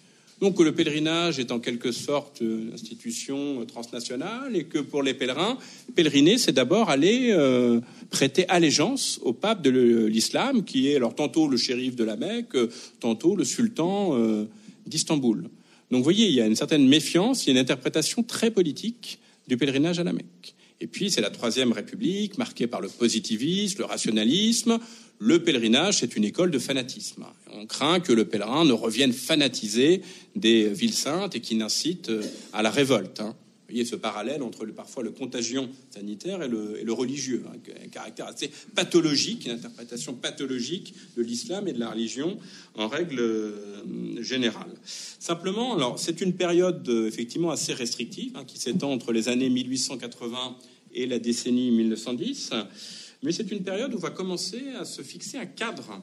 [0.41, 5.59] Donc le pèlerinage est en quelque sorte une institution transnationale et que pour les pèlerins,
[5.97, 7.81] pèleriner, c'est d'abord aller euh,
[8.11, 9.71] prêter allégeance au pape de
[10.07, 12.57] l'islam, qui est alors tantôt le shérif de la Mecque,
[13.01, 14.45] tantôt le sultan euh,
[14.87, 15.43] d'Istanbul.
[15.91, 18.53] Donc vous voyez, il y a une certaine méfiance, il y a une interprétation très
[18.53, 19.19] politique
[19.49, 20.55] du pèlerinage à la Mecque.
[20.81, 24.79] Et puis c'est la troisième République, marquée par le positivisme, le rationalisme,
[25.19, 27.25] le pèlerinage, c'est une école de fanatisme.
[27.53, 30.03] On craint que le pèlerin ne revienne fanatisé
[30.37, 33.21] des villes saintes et qu'il n'incite euh, à la révolte.
[33.21, 33.35] Hein.
[33.69, 38.27] Vous voyez ce parallèle entre parfois le contagion sanitaire et le, religieux, hein, un caractère
[38.27, 42.39] assez pathologique, une interprétation pathologique de l'islam et de la religion
[42.77, 44.71] en règle euh, générale.
[44.85, 49.51] Simplement, alors c'est une période euh, effectivement assez restrictive hein, qui s'étend entre les années
[49.51, 50.57] 1880
[50.95, 52.53] et la décennie 1910.
[53.23, 56.03] Mais c'est une période où va commencer à se fixer un cadre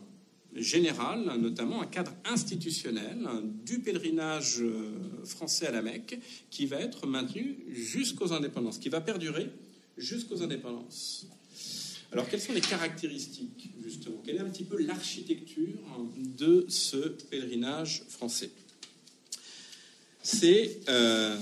[0.55, 3.27] général, notamment un cadre institutionnel
[3.65, 4.91] du pèlerinage euh,
[5.25, 9.49] français à la Mecque, qui va être maintenu jusqu'aux indépendances, qui va perdurer
[9.97, 11.27] jusqu'aux indépendances.
[12.11, 14.21] Alors, quelles sont les caractéristiques, justement?
[14.25, 15.79] Quelle est un petit peu l'architecture
[16.37, 16.97] de ce
[17.29, 18.51] pèlerinage français?
[20.23, 21.37] C'est euh,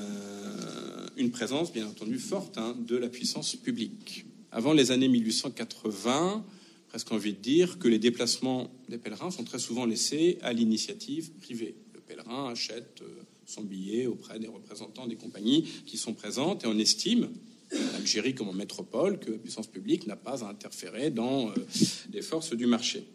[1.18, 6.46] une présence, bien entendu, forte hein, de la puissance publique avant les années 1880,
[6.88, 11.32] presque envie de dire que les déplacements des pèlerins sont très souvent laissés à l'initiative
[11.42, 11.76] privée.
[11.96, 16.68] Le pèlerin achète euh, son billet auprès des représentants des compagnies qui sont présentes et
[16.68, 17.30] on estime,
[17.74, 21.54] en Algérie comme en métropole, que la puissance publique n'a pas à interférer dans euh,
[22.14, 23.08] les forces du marché.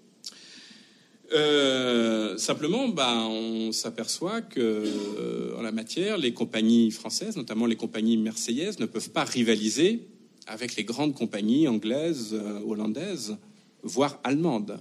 [1.33, 8.17] Euh, simplement, bah, on s'aperçoit que en la matière, les compagnies françaises, notamment les compagnies
[8.17, 10.09] marseillaises, ne peuvent pas rivaliser
[10.49, 13.37] avec les grandes compagnies anglaises, euh, hollandaises,
[13.83, 14.81] voire allemandes.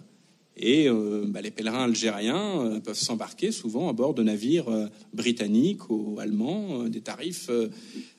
[0.60, 5.90] Et euh, bah, les pèlerins algériens euh, peuvent s'embarquer souvent à bord de navires britanniques
[5.90, 7.52] ou allemands, des tarifs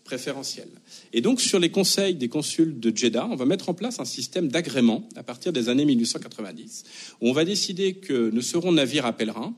[0.05, 0.71] préférentiels.
[1.13, 4.05] Et donc, sur les conseils des consuls de Jeddah, on va mettre en place un
[4.05, 6.85] système d'agrément à partir des années 1890,
[7.21, 9.55] où on va décider que ne seront navires à pèlerins,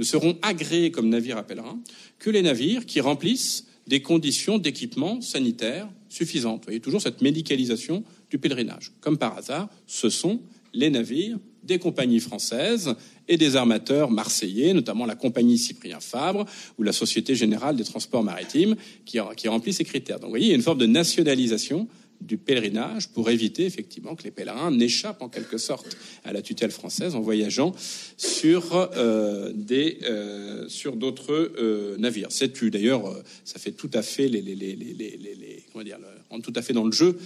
[0.00, 1.78] ne seront agréés comme navires à pèlerins,
[2.18, 6.60] que les navires qui remplissent des conditions d'équipement sanitaire suffisantes.
[6.60, 8.92] Vous voyez toujours cette médicalisation du pèlerinage.
[9.00, 10.40] Comme par hasard, ce sont
[10.72, 12.94] les navires des compagnies françaises
[13.26, 16.44] et des armateurs marseillais, notamment la compagnie Cyprien Fabre
[16.78, 18.76] ou la Société Générale des Transports Maritimes,
[19.06, 20.16] qui, qui remplissent ces critères.
[20.16, 21.88] Donc vous voyez, il y a une forme de nationalisation
[22.20, 26.70] du pèlerinage pour éviter effectivement que les pèlerins n'échappent en quelque sorte à la tutelle
[26.70, 27.74] française en voyageant
[28.16, 32.28] sur euh, des euh, sur d'autres euh, navires.
[32.30, 35.98] C'est d'ailleurs ça fait tout à fait les, les, les, les comment dire
[36.30, 37.18] rentre tout à fait dans le jeu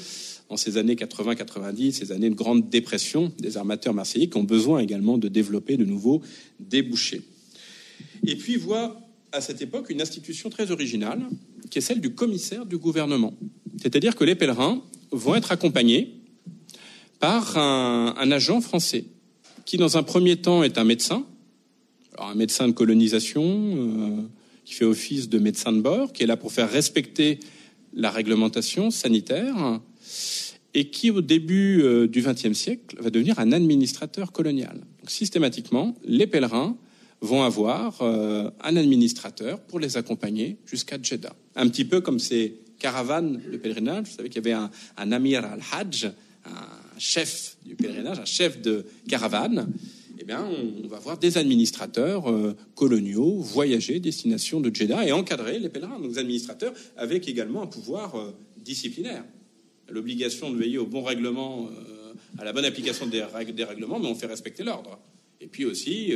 [0.49, 4.81] en ces années 80-90, ces années de grande dépression des armateurs marseillais qui ont besoin
[4.81, 6.23] également de développer de nouveaux
[6.59, 7.23] débouchés.
[8.27, 11.23] Et puis voit à cette époque une institution très originale
[11.71, 13.35] qui est celle du commissaire du gouvernement.
[13.81, 16.15] C'est-à-dire que les pèlerins vont être accompagnés
[17.21, 19.05] par un, agent français
[19.65, 21.27] qui, dans un premier temps, est un médecin,
[22.19, 24.23] un médecin de colonisation euh,
[24.65, 27.41] qui fait office de médecin de bord, qui est là pour faire respecter
[27.93, 29.81] la réglementation sanitaire
[30.75, 34.81] et qui, au début euh, du XXe siècle, va devenir un administrateur colonial.
[35.01, 36.77] Donc, systématiquement, les pèlerins
[37.21, 41.35] vont avoir euh, un administrateur pour les accompagner jusqu'à Jeddah.
[41.57, 44.07] Un petit peu comme ces caravanes de pèlerinage.
[44.07, 46.13] Vous savez qu'il y avait un, un Amir al-Hajj,
[46.45, 49.73] un chef du pèlerinage, un chef de caravane.
[50.21, 55.59] Eh bien, on, va voir des administrateurs euh, coloniaux voyager destination de Jeddah et encadrer
[55.59, 55.99] les pèlerins.
[55.99, 59.25] Donc, les administrateurs avec également un pouvoir euh, disciplinaire.
[59.89, 61.71] L'obligation de veiller au bon règlement,
[62.37, 64.99] à la bonne application des, règles, des règlements, mais on fait respecter l'ordre.
[65.41, 66.13] Et puis aussi,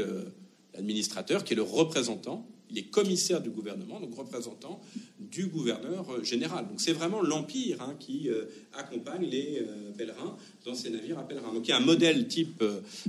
[0.74, 4.80] l'administrateur qui est le représentant, il est commissaire du gouvernement, donc représentant
[5.18, 6.66] du gouverneur euh, général.
[6.68, 11.28] Donc c'est vraiment l'empire hein, qui euh, accompagne les euh, pèlerins dans ces navires à
[11.28, 11.52] pèlerins.
[11.52, 12.64] Donc il y a un modèle type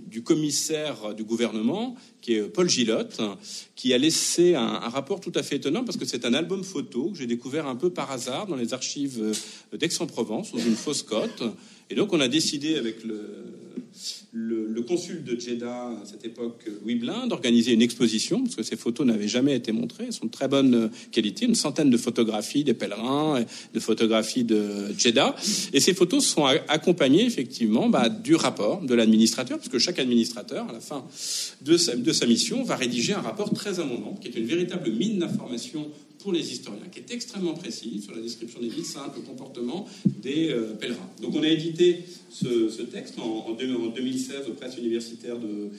[0.05, 3.21] du commissaire du gouvernement qui est Paul Gillotte,
[3.75, 6.63] qui a laissé un, un rapport tout à fait étonnant parce que c'est un album
[6.63, 9.33] photo que j'ai découvert un peu par hasard dans les archives
[9.71, 11.43] d'Aix-en-Provence sous une fausse cote.
[11.93, 17.29] Et donc on a décidé avec le consul de Jeddah à cette époque, Louis Blind,
[17.29, 20.47] d'organiser une exposition, parce que ces photos n'avaient jamais été montrées, elles sont de très
[20.47, 25.35] bonne qualité, une centaine de photographies des pèlerins, de photographies de Jeddah.
[25.71, 30.67] Et ces photos sont accompagnées effectivement bah, du rapport de l'administrateur, parce que chaque administrateur,
[30.67, 31.05] à la fin
[31.61, 34.91] de sa, de sa mission, va rédiger un rapport très abondant, qui est une véritable
[34.91, 35.85] mine d'informations
[36.23, 40.49] pour les historiens, qui est extrêmement précis sur la description des vies simples comportements des
[40.51, 41.09] euh, pèlerins.
[41.21, 41.99] Donc on a édité
[42.31, 45.69] ce, texte en, 2016 aux presses universitaires de,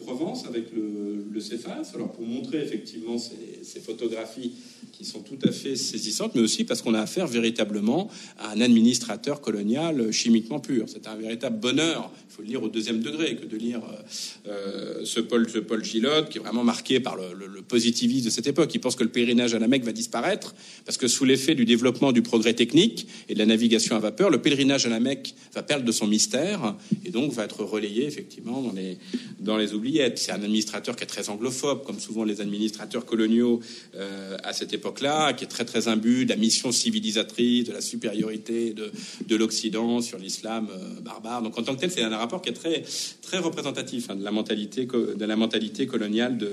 [0.00, 4.52] Provence avec le, le CEFAS, alors pour montrer effectivement ces, photographies
[4.90, 8.60] qui sont tout à fait saisissantes, mais aussi parce qu'on a affaire véritablement à un
[8.62, 10.86] administrateur colonial chimiquement pur.
[10.88, 14.48] C'est un véritable bonheur, il faut le lire au deuxième degré, que de lire euh,
[14.48, 18.30] euh, ce, Paul, ce Paul Gilotte, qui est vraiment marqué par le, le positivisme de
[18.30, 18.74] cette époque.
[18.74, 20.54] Il pense que le pèlerinage à la Mecque va disparaître,
[20.84, 24.30] parce que sous l'effet du développement du progrès technique et de la navigation à vapeur,
[24.30, 26.74] le pèlerinage à la Mecque va perdre de son mystère
[27.04, 28.98] et donc va être relayé effectivement dans les,
[29.40, 30.18] dans les oubliettes.
[30.18, 33.60] C'est un administrateur qui est très anglophobe, comme souvent les administrateurs coloniaux
[33.94, 37.80] euh, à cette époque-là, qui est très très imbu de la mission civilisatrice, de la
[37.80, 38.90] supériorité de,
[39.26, 41.42] de l'Occident sur l'islam euh, barbare.
[41.42, 42.82] Donc en tant que tel, c'est un rapport qui est très
[43.22, 46.52] très représentatif hein, de la mentalité de la mentalité coloniale de,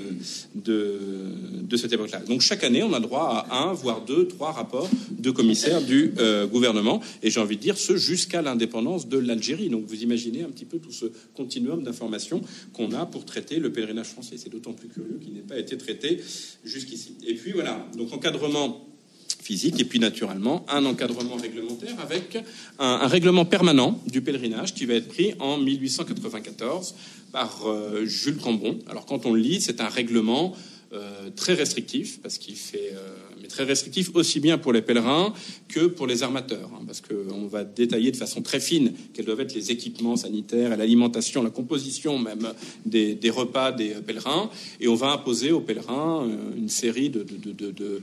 [0.55, 0.99] de,
[1.61, 2.19] de cette époque-là.
[2.27, 6.13] Donc chaque année, on a droit à un, voire deux, trois rapports de commissaires du
[6.17, 9.70] euh, gouvernement, et j'ai envie de dire ce jusqu'à l'indépendance de l'Algérie.
[9.70, 11.05] Donc vous imaginez un petit peu tout ce
[11.36, 12.41] continuum d'informations
[12.74, 14.36] qu'on a pour traiter le pèlerinage français.
[14.38, 16.22] C'est d'autant plus curieux qu'il n'ait pas été traité
[16.63, 17.15] jusqu'ici.
[17.26, 18.86] Et puis voilà, donc encadrement
[19.41, 22.38] physique et puis naturellement un encadrement réglementaire avec
[22.78, 26.95] un, règlement permanent du pèlerinage qui va être pris en 1894
[27.32, 28.80] par euh, Jules Cambon.
[28.88, 30.55] Alors quand on lit, c'est un règlement
[31.35, 33.15] très restrictif, parce qu'il fait, euh,
[33.50, 35.34] très restrictif aussi bien pour les pèlerins
[35.68, 39.41] que pour les armateurs, hein, parce qu'on va détailler de façon très fine quels doivent
[39.41, 42.54] être les équipements sanitaires l'alimentation, la composition même
[42.86, 47.72] des, repas des pèlerins, et on va imposer aux pèlerins euh, une série de, de,
[47.72, 48.02] de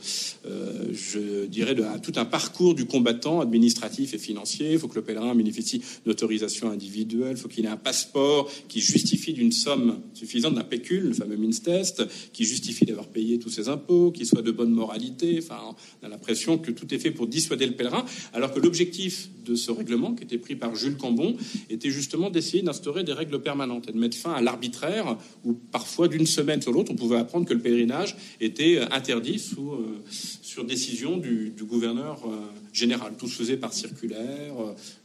[0.93, 4.73] je dirais, de, tout un parcours du combattant administratif et financier.
[4.73, 8.81] Il faut que le pèlerin bénéficie d'autorisation individuelle, il faut qu'il ait un passeport qui
[8.81, 13.69] justifie d'une somme suffisante d'un pécule, le fameux Minstest, qui justifie d'avoir payé tous ses
[13.69, 15.36] impôts, qu'il soit de bonne moralité.
[15.39, 19.29] Enfin, on a l'impression que tout est fait pour dissuader le pèlerin, alors que l'objectif
[19.45, 21.37] de ce règlement, qui était pris par Jules Cambon,
[21.71, 26.09] était justement d'essayer d'instaurer des règles permanentes et de mettre fin à l'arbitraire, où parfois
[26.09, 30.65] d'une semaine sur l'autre, on pouvait apprendre que le pèlerinage était interdit sous, euh, sur
[30.65, 32.37] décision du, gouverneur euh,
[32.73, 33.15] général.
[33.19, 34.55] Tout se faisait par circulaire.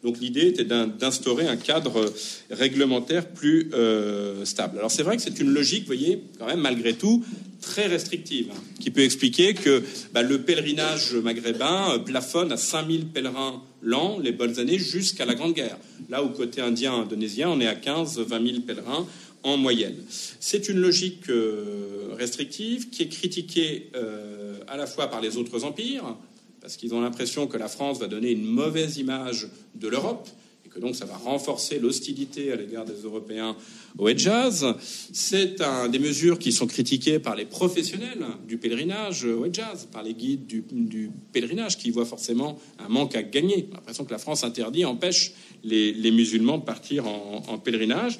[0.03, 2.13] donc l'idée était d'instaurer un cadre
[2.49, 4.77] réglementaire plus euh, stable.
[4.77, 7.23] Alors c'est vrai que c'est une logique, vous voyez, quand même malgré tout,
[7.61, 9.83] très restrictive, hein, qui peut expliquer que
[10.13, 15.35] bah, le pèlerinage maghrébin euh, plafonne à 5000 pèlerins l'an, les bonnes années, jusqu'à la
[15.35, 15.77] Grande Guerre.
[16.09, 19.07] Là, au côté indien, indonésien, on est à 15-20 000 pèlerins
[19.43, 19.95] en moyenne.
[20.39, 25.63] C'est une logique euh, restrictive qui est critiquée euh, à la fois par les autres
[25.63, 26.15] empires,
[26.61, 30.27] parce qu'ils ont l'impression que la France va donner une mauvaise image de l'Europe,
[30.73, 33.55] que donc ça va renforcer l'hostilité à l'égard des Européens
[33.97, 34.65] au Hedjaz.
[35.11, 40.03] C'est un des mesures qui sont critiquées par les professionnels du pèlerinage au Hedjaz, par
[40.03, 43.67] les guides du, pèlerinage, qui voient forcément un manque à gagner.
[43.73, 48.19] l'impression que la France interdit, empêche les, musulmans de partir en, pèlerinage.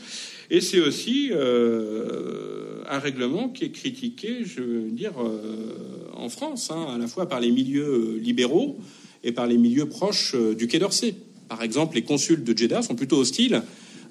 [0.49, 6.69] Et c'est aussi euh, un règlement qui est critiqué, je veux dire, euh, en France,
[6.71, 8.77] hein, à la fois par les milieux libéraux
[9.23, 11.15] et par les milieux proches euh, du Quai d'Orsay.
[11.51, 13.61] Par exemple, les consuls de Jeddah sont plutôt hostiles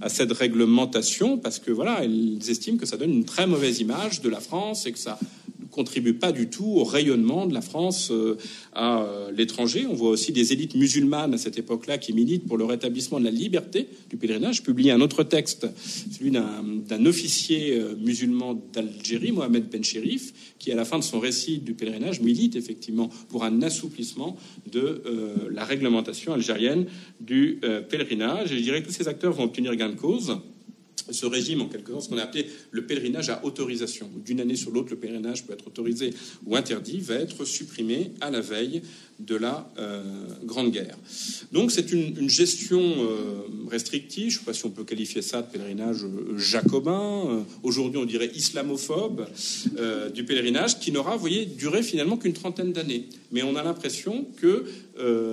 [0.02, 4.20] à cette réglementation parce que voilà, ils estiment que ça donne une très mauvaise image
[4.20, 5.18] de la France et que ça
[5.70, 8.36] contribue pas du tout au rayonnement de la France euh,
[8.72, 9.86] à euh, l'étranger.
[9.88, 13.24] On voit aussi des élites musulmanes à cette époque-là qui militent pour le rétablissement de
[13.24, 14.56] la liberté du pèlerinage.
[14.56, 15.66] Je publie un autre texte,
[16.12, 21.20] celui d'un officier euh, musulman d'Algérie, Mohamed Ben Sherif, qui à la fin de son
[21.20, 24.36] récit du pèlerinage milite effectivement pour un assouplissement
[24.70, 25.02] de
[25.50, 26.84] la réglementation algérienne
[27.20, 28.52] du pèlerinage.
[28.52, 30.36] Et je dirais que tous ces acteurs vont obtenir gain de cause
[31.12, 34.10] ce régime, en quelque sorte, ce qu'on a appelé le pèlerinage à autorisation.
[34.24, 36.14] D'une année sur l'autre, le pèlerinage peut être autorisé
[36.46, 38.82] ou interdit, va être supprimé à la veille
[39.26, 40.02] de la euh,
[40.44, 40.96] Grande Guerre.
[41.52, 45.42] Donc c'est une, gestion euh, restrictive, je ne sais pas si on peut qualifier ça
[45.42, 49.26] de pèlerinage euh, jacobin, aujourd'hui on dirait islamophobe,
[50.14, 53.08] du pèlerinage, qui n'aura, voyez, duré finalement qu'une trentaine d'années.
[53.32, 54.64] Mais on a l'impression que,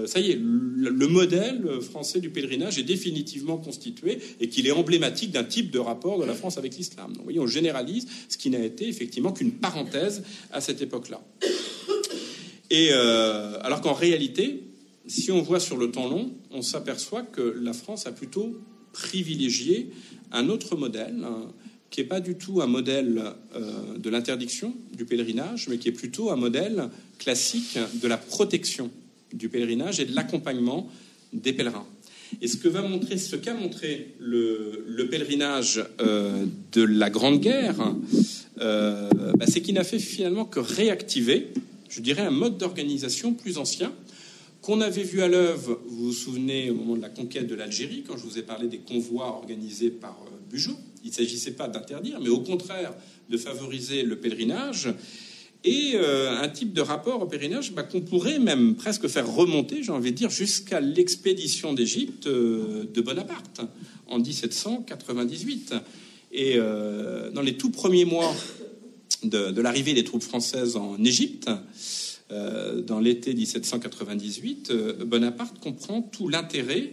[0.06, 5.32] ça y est, le, modèle français du pèlerinage est définitivement constitué et qu'il est emblématique
[5.32, 7.14] d'un type de rapport de la France avec l'islam.
[7.14, 11.22] Donc voyez, on généralise ce qui n'a été effectivement qu'une parenthèse à cette époque-là.
[12.70, 14.64] Et euh, alors qu'en réalité,
[15.08, 18.58] si on voit sur le temps long, on s'aperçoit que la France a plutôt
[18.92, 19.90] privilégié
[20.32, 21.48] un autre modèle, hein,
[21.90, 23.24] qui n'est pas du tout un modèle
[23.56, 26.90] euh, de l'interdiction du pèlerinage, mais qui est plutôt un modèle
[27.20, 28.92] classique de la protection
[29.34, 30.90] du pèlerinage et de l'accompagnement
[31.32, 31.88] des pèlerins.
[32.42, 37.96] Et ce que va montrer, ce qu'a montré le, pèlerinage euh, de la Grande Guerre,
[38.58, 41.54] bah, c'est qu'il n'a fait finalement que réactiver
[41.90, 43.94] je dirais, un mode d'organisation plus ancien
[44.62, 48.04] qu'on avait vu à l'œuvre, vous vous souvenez, au moment de la conquête de l'Algérie,
[48.06, 50.78] quand je vous ai parlé des convois organisés par euh, Bugeaud.
[51.04, 52.94] Il ne s'agissait pas d'interdire, mais au contraire
[53.30, 54.90] de favoriser le pèlerinage
[55.64, 59.84] et euh, un type de rapport au pèlerinage bah, qu'on pourrait même presque faire remonter,
[59.84, 63.62] j'ai envie de dire, jusqu'à l'expédition d'Égypte euh, de Bonaparte
[64.08, 65.76] en 1798.
[66.34, 68.36] Et dans les tout premiers mois
[69.24, 71.50] de, l'arrivée des troupes françaises en Égypte,
[72.32, 76.92] euh, dans l'été 1798, euh, Bonaparte comprend tout l'intérêt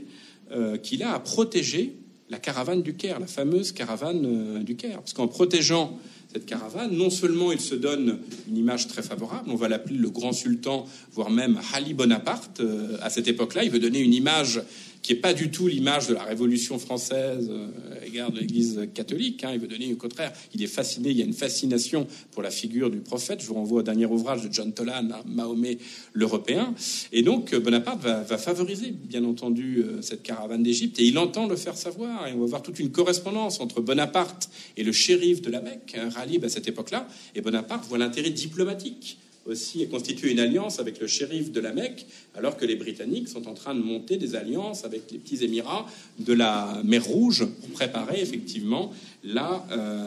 [0.52, 1.96] euh, qu'il a à protéger
[2.30, 4.98] la caravane du Caire, la fameuse caravane du Caire.
[4.98, 5.98] Parce qu'en protégeant
[6.32, 8.18] cette caravane, non seulement il se donne
[8.48, 12.60] une image très favorable, on va l'appeler le grand sultan, voire même Ali Bonaparte,
[13.02, 14.62] à cette époque-là, il veut donner une image
[15.04, 17.68] qui n'est pas du tout l'image de la Révolution française euh,
[18.06, 19.44] égard de l'Église catholique.
[19.44, 19.50] Hein.
[19.52, 20.32] Il veut donner au contraire.
[20.54, 21.10] Il est fasciné.
[21.10, 23.42] Il y a une fascination pour la figure du prophète.
[23.42, 25.76] Je vous renvoie au dernier ouvrage de John Tolan, hein, Mahomet
[26.14, 26.74] l'Européen.
[27.12, 30.98] Et donc euh, Bonaparte va, favoriser, bien entendu, euh, cette caravane d'Égypte.
[30.98, 32.26] Et il entend le faire savoir.
[32.26, 34.48] Et on va voir toute une correspondance entre Bonaparte
[34.78, 37.06] et le shérif de la Mecque, hein, Ralib à cette époque-là.
[37.34, 41.72] Et Bonaparte voit l'intérêt diplomatique aussi et constituer une alliance avec le shérif de la
[41.72, 45.44] Mecque, alors que les Britanniques sont en train de monter des alliances avec les petits
[45.44, 45.86] Émirats
[46.18, 48.92] de la mer Rouge pour préparer effectivement
[49.22, 50.06] la, euh,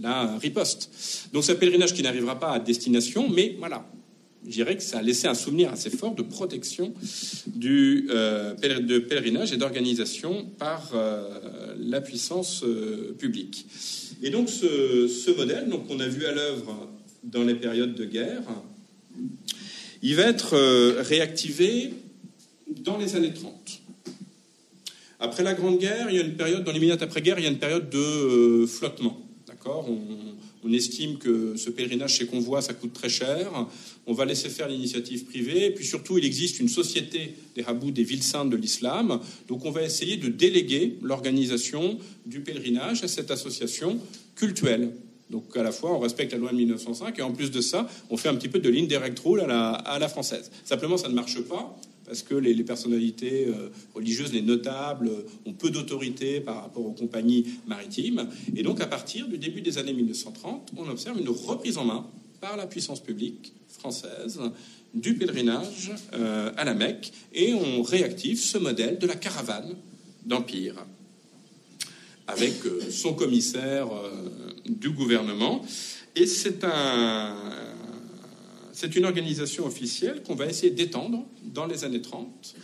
[0.00, 1.28] la riposte.
[1.32, 3.86] Donc ce pèlerinage qui n'arrivera pas à destination, mais voilà,
[4.44, 6.92] je dirais que ça a laissé un souvenir assez fort de protection
[7.46, 12.64] du euh, de pèlerinage et d'organisation par euh, la puissance
[13.18, 13.66] publique.
[14.22, 16.88] Et donc ce, ce, modèle, donc on a vu à l'œuvre
[17.24, 18.42] dans les périodes de guerre.
[20.02, 21.94] Il va être euh, réactivé
[22.68, 23.80] dans les années 30.
[25.20, 27.50] Après la Grande Guerre, il y a une période, dans minutes après-guerre, il y a
[27.50, 29.18] une période de euh, flottement.
[29.46, 29.88] D'accord?
[29.88, 33.68] On, estime que ce pèlerinage chez Convoi, ça coûte très cher.
[34.06, 35.66] On va laisser faire l'initiative privée.
[35.66, 39.20] Et puis surtout, il existe une société des Habous, des villes saintes de l'islam.
[39.46, 44.00] Donc on va essayer de déléguer l'organisation du pèlerinage à cette association
[44.34, 44.90] cultuelle.
[45.30, 47.88] Donc à la fois, on respecte la loi de 1905 et en plus de ça,
[48.10, 50.50] on fait un petit peu de ligne direct rule à la, à la française.
[50.64, 55.52] Simplement, ça ne marche pas parce que les, personnalités euh, religieuses, les notables, euh, ont
[55.52, 58.28] peu d'autorité par rapport aux compagnies maritimes.
[58.54, 62.06] Et donc, à partir du début des années 1930, on observe une reprise en main
[62.40, 64.40] par la puissance publique française
[64.92, 69.74] du pèlerinage euh, à la Mecque et on réactive ce modèle de la caravane
[70.24, 70.86] d'empire
[72.26, 74.10] avec euh, son commissaire euh,
[74.66, 75.64] du gouvernement.
[76.16, 77.36] Et c'est un,
[78.72, 82.54] c'est une organisation officielle qu'on va essayer d'étendre dans les années 30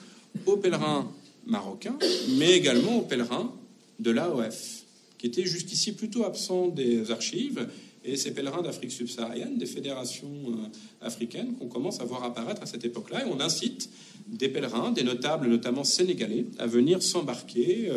[0.47, 1.11] aux pèlerins
[1.47, 1.99] marocains,
[2.39, 3.53] mais également aux pèlerins
[3.99, 4.85] de l'AOF,
[5.19, 7.69] qui étaient jusqu'ici plutôt absents des archives,
[8.03, 12.67] et ces pèlerins d'Afrique subsaharienne, des fédérations euh, africaines qu'on commence à voir apparaître à
[12.67, 13.91] cette époque-là, et on incite
[14.27, 17.91] des pèlerins, des notables, notamment sénégalais, à venir s'embarquer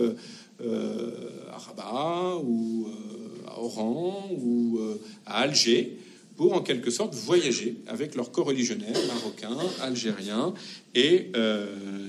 [1.53, 5.97] à Rabat ou euh, à Oran ou euh, à Alger
[6.35, 10.55] pour en quelque sorte voyager avec leurs co-religionnaires marocains, algériens
[10.95, 11.31] et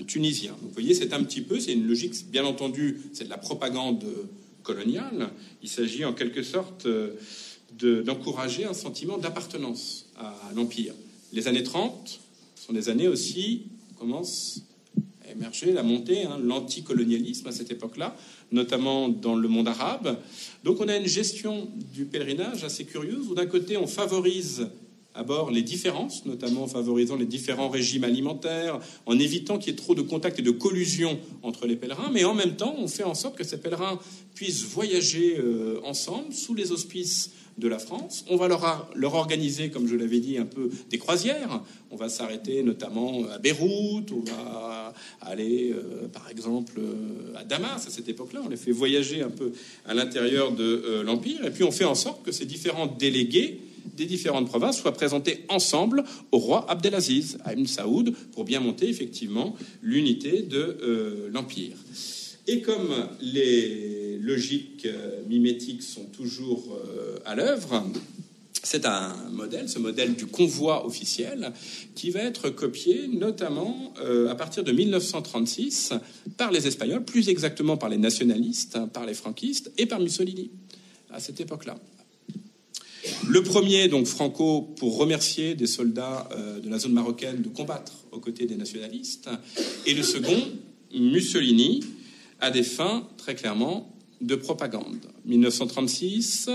[0.07, 0.57] tunisiens.
[0.63, 4.03] vous voyez, c'est un petit peu, c'est une logique, bien entendu, c'est de la propagande
[4.63, 5.29] coloniale.
[5.63, 6.89] Il s'agit en quelque sorte
[7.79, 10.95] d'encourager un sentiment d'appartenance à l'Empire.
[11.35, 12.21] Les années 30
[12.57, 13.67] sont des années aussi,
[13.99, 14.63] commence
[15.73, 18.17] la montée, hein, l'anticolonialisme à cette époque-là,
[18.53, 20.19] notamment dans le monde arabe.
[20.65, 24.69] Donc on a une gestion du pèlerinage assez curieuse, où d'un côté on favorise
[25.15, 29.73] à bord les différences, notamment en favorisant les différents régimes alimentaires, en évitant qu'il y
[29.73, 32.89] ait trop de contacts et de collusion entre les pèlerins, mais en même temps, on
[32.89, 34.01] fait en sorte que ces pèlerins
[34.35, 38.25] puissent voyager euh, ensemble sous les auspices de la France.
[38.29, 41.63] On va leur, leur organiser, comme je l'avais dit, un peu des croisières.
[41.91, 47.87] On va s'arrêter notamment à Beyrouth, on va aller, euh, par exemple, euh, à Damas
[47.87, 48.41] à cette époque-là.
[48.45, 49.53] On les fait voyager un peu
[49.87, 51.45] à l'intérieur de euh, l'Empire.
[51.45, 53.61] Et puis on fait en sorte que ces différents délégués
[53.97, 58.89] des différentes provinces soient présentés ensemble au roi Abdelaziz, à Ibn Saoud, pour bien monter
[58.89, 61.77] effectivement l'unité de l'Empire.
[62.47, 62.89] Et comme
[63.21, 67.85] les logiques euh, mimétiques sont toujours euh, à l'œuvre,
[68.63, 71.53] c'est un modèle, ce modèle du convoi officiel,
[71.95, 75.93] qui va être copié notamment euh, à partir de 1936
[76.39, 80.51] par les Espagnols, plus exactement par les nationalistes, hein, par les franquistes et par Mussolini
[81.11, 81.79] à cette époque-là.
[83.29, 86.27] Le premier, donc Franco, pour remercier des soldats
[86.63, 89.29] de la zone marocaine de combattre aux côtés des nationalistes,
[89.85, 90.43] et le second,
[90.95, 91.85] Mussolini,
[92.41, 94.99] à des fins très clairement de propagande.
[95.25, 96.51] 1936,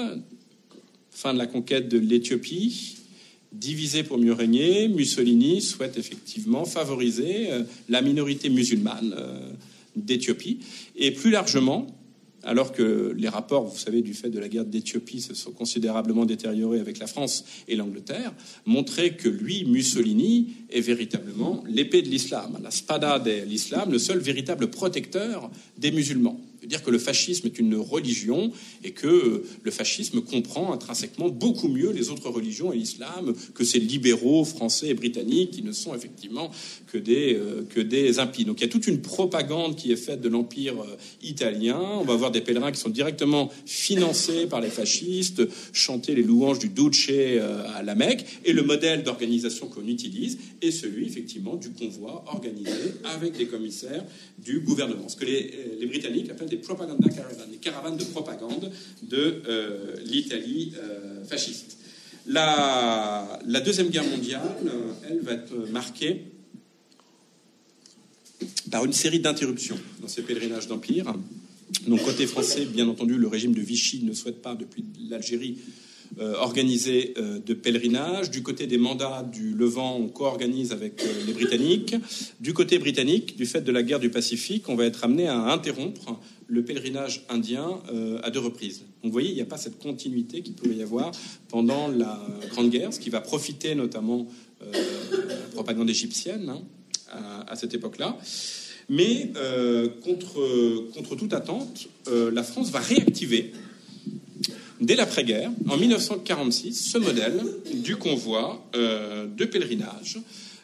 [1.12, 2.96] fin de la conquête de l'Éthiopie,
[3.52, 7.50] Diviser pour mieux régner, Mussolini souhaite effectivement favoriser
[7.90, 9.16] la minorité musulmane
[9.96, 10.60] d'Éthiopie
[10.96, 11.88] et plus largement
[12.44, 16.26] alors que les rapports, vous savez, du fait de la guerre d'Éthiopie se sont considérablement
[16.26, 18.34] détériorés avec la France et l'Angleterre,
[18.66, 24.20] montraient que lui, Mussolini, est véritablement l'épée de l'islam, la spada de l'islam, le seul
[24.20, 28.52] véritable protecteur des musulmans dire que le fascisme est une religion
[28.84, 33.64] et que euh, le fascisme comprend intrinsèquement beaucoup mieux les autres religions et l'islam que
[33.64, 36.52] ces libéraux français et britanniques qui ne sont effectivement
[36.92, 38.46] que des, euh, que des impies.
[38.46, 41.80] Donc il y a toute une propagande qui est faite de l'Empire euh, italien.
[41.80, 45.42] On va voir des pèlerins qui sont directement financés par les fascistes,
[45.74, 46.90] chanter les louanges du Duce
[47.76, 48.26] à la Mecque.
[48.44, 52.72] Et le modèle d'organisation qu'on utilise est celui effectivement du convoi organisé
[53.04, 54.04] avec des commissaires
[54.38, 55.08] du gouvernement.
[55.08, 58.72] Ce que les, les Britanniques appellent des propaganda caravane, les caravanes de propagande
[59.04, 61.78] de euh, l'Italie euh, fasciste.
[62.26, 66.26] La, Deuxième Guerre mondiale, euh, elle va être marquée
[68.72, 71.14] par une série d'interruptions dans ces pèlerinages d'empire.
[71.88, 75.58] Donc côté français, bien entendu, le régime de Vichy ne souhaite pas, depuis l'Algérie,
[76.18, 78.32] organisé euh, de pèlerinage.
[78.32, 81.96] Du côté des mandats du Levant, on co-organise avec les Britanniques.
[82.40, 85.38] Du côté britannique, du fait de la guerre du Pacifique, on va être amené à
[85.38, 86.20] interrompre
[86.50, 87.80] le pèlerinage indien
[88.24, 88.84] à deux reprises.
[89.04, 91.12] Vous voyez, il n'y a pas cette continuité qu'il pouvait y avoir
[91.48, 92.20] pendant la
[92.50, 94.28] Grande Guerre, ce qui va profiter notamment
[94.62, 98.18] de la propagande égyptienne hein, à, cette époque-là.
[98.90, 99.32] Mais
[100.04, 103.54] contre, contre toute attente, la France va réactiver
[104.82, 107.42] dès l'après-guerre, en 1946, ce modèle
[107.74, 110.20] du convoi euh, de pèlerinage,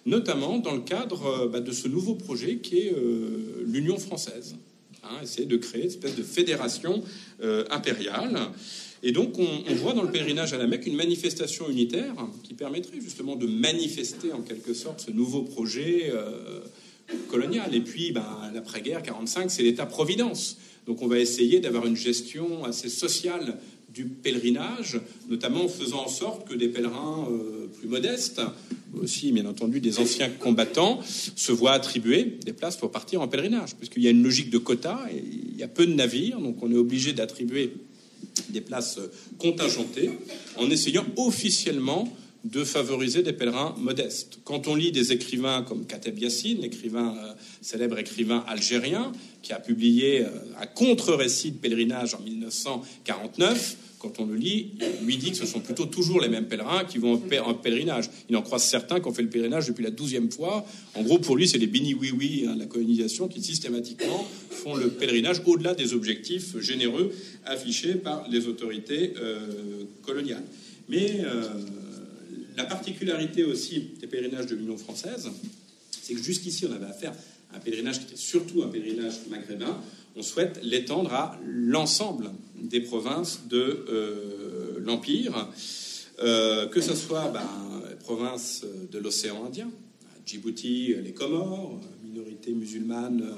[0.06, 4.56] notamment dans le cadre euh, bah, de ce nouveau projet qui est euh, l'Union française.
[5.10, 7.04] Hein, essayer de créer une espèce de fédération
[7.70, 8.50] impériale.
[9.04, 13.00] Et donc, on, voit dans le pèlerinage à la Mecque une manifestation unitaire qui permettrait
[13.00, 16.12] justement de manifester en quelque sorte ce nouveau projet
[17.30, 17.76] colonial.
[17.76, 20.58] Et puis, ben, l'après-guerre, 45, c'est l'État-providence.
[20.88, 23.58] Donc, on va essayer d'avoir une gestion assez sociale
[23.96, 25.00] du pèlerinage,
[25.30, 28.42] notamment en faisant en sorte que des pèlerins euh, plus modestes,
[29.02, 33.76] aussi bien entendu des anciens combattants, se voient attribuer des places pour partir en pèlerinage,
[33.76, 36.62] puisqu'il y a une logique de quota, et il y a peu de navires, donc
[36.62, 37.74] on est obligé d'attribuer
[38.50, 39.00] des places
[39.38, 40.12] contingentées
[40.58, 42.14] en essayant officiellement
[42.46, 44.40] de favoriser des pèlerins modestes.
[44.44, 49.12] Quand on lit des écrivains comme Kateb Yassine, l'écrivain, euh, célèbre écrivain algérien,
[49.42, 50.30] qui a publié euh,
[50.62, 55.48] un contre-récit de pèlerinage en 1949, quand on le lit, il lui dit que ce
[55.48, 58.12] sont plutôt toujours les mêmes pèlerins qui vont en pèlerinage.
[58.30, 60.64] Il en croise certains qui ont fait le pèlerinage depuis la douzième fois.
[60.94, 64.76] En gros, pour lui, c'est les bini oui oui hein, la colonisation, qui systématiquement font
[64.76, 67.12] le pèlerinage au-delà des objectifs généreux
[67.46, 69.40] affichés par les autorités euh,
[70.04, 70.44] coloniales.
[70.88, 71.22] Mais
[72.58, 75.30] la particularité aussi des pèlerinages de l'Union française,
[76.02, 77.14] c'est que jusqu'ici, on avait affaire
[77.52, 79.80] à un pèlerinage qui était surtout un pèlerinage maghrébin.
[80.16, 85.50] On souhaite l'étendre à l'ensemble des provinces de euh, l'Empire,
[86.24, 87.42] euh, que ce soit ben,
[87.90, 89.70] les provinces de l'océan Indien,
[90.26, 93.36] Djibouti, les Comores, minorité musulmane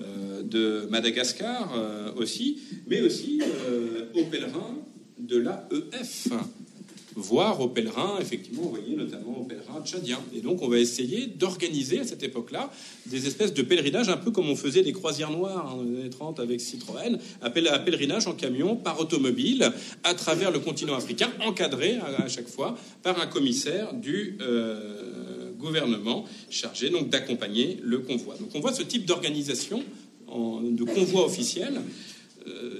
[0.00, 1.74] euh, de Madagascar
[2.16, 3.40] aussi, mais aussi
[4.14, 4.76] aux pèlerins
[5.18, 6.28] de l'AEF,
[7.14, 10.20] voire aux pèlerins, effectivement, vous voyez, notamment aux pèlerins tchadiens.
[10.34, 12.70] Et donc, on va essayer d'organiser à cette époque-là
[13.06, 16.10] des espèces de pèlerinages, un peu comme on faisait des croisières noires en les années
[16.10, 19.72] 30 avec Citroën, un pèlerinage en camion par automobile
[20.04, 26.24] à travers le continent africain, encadré à, chaque fois par un commissaire du euh, gouvernement
[26.48, 28.36] chargé donc d'accompagner le convoi.
[28.36, 29.82] Donc, on voit ce type d'organisation
[30.30, 31.80] de convoi officiel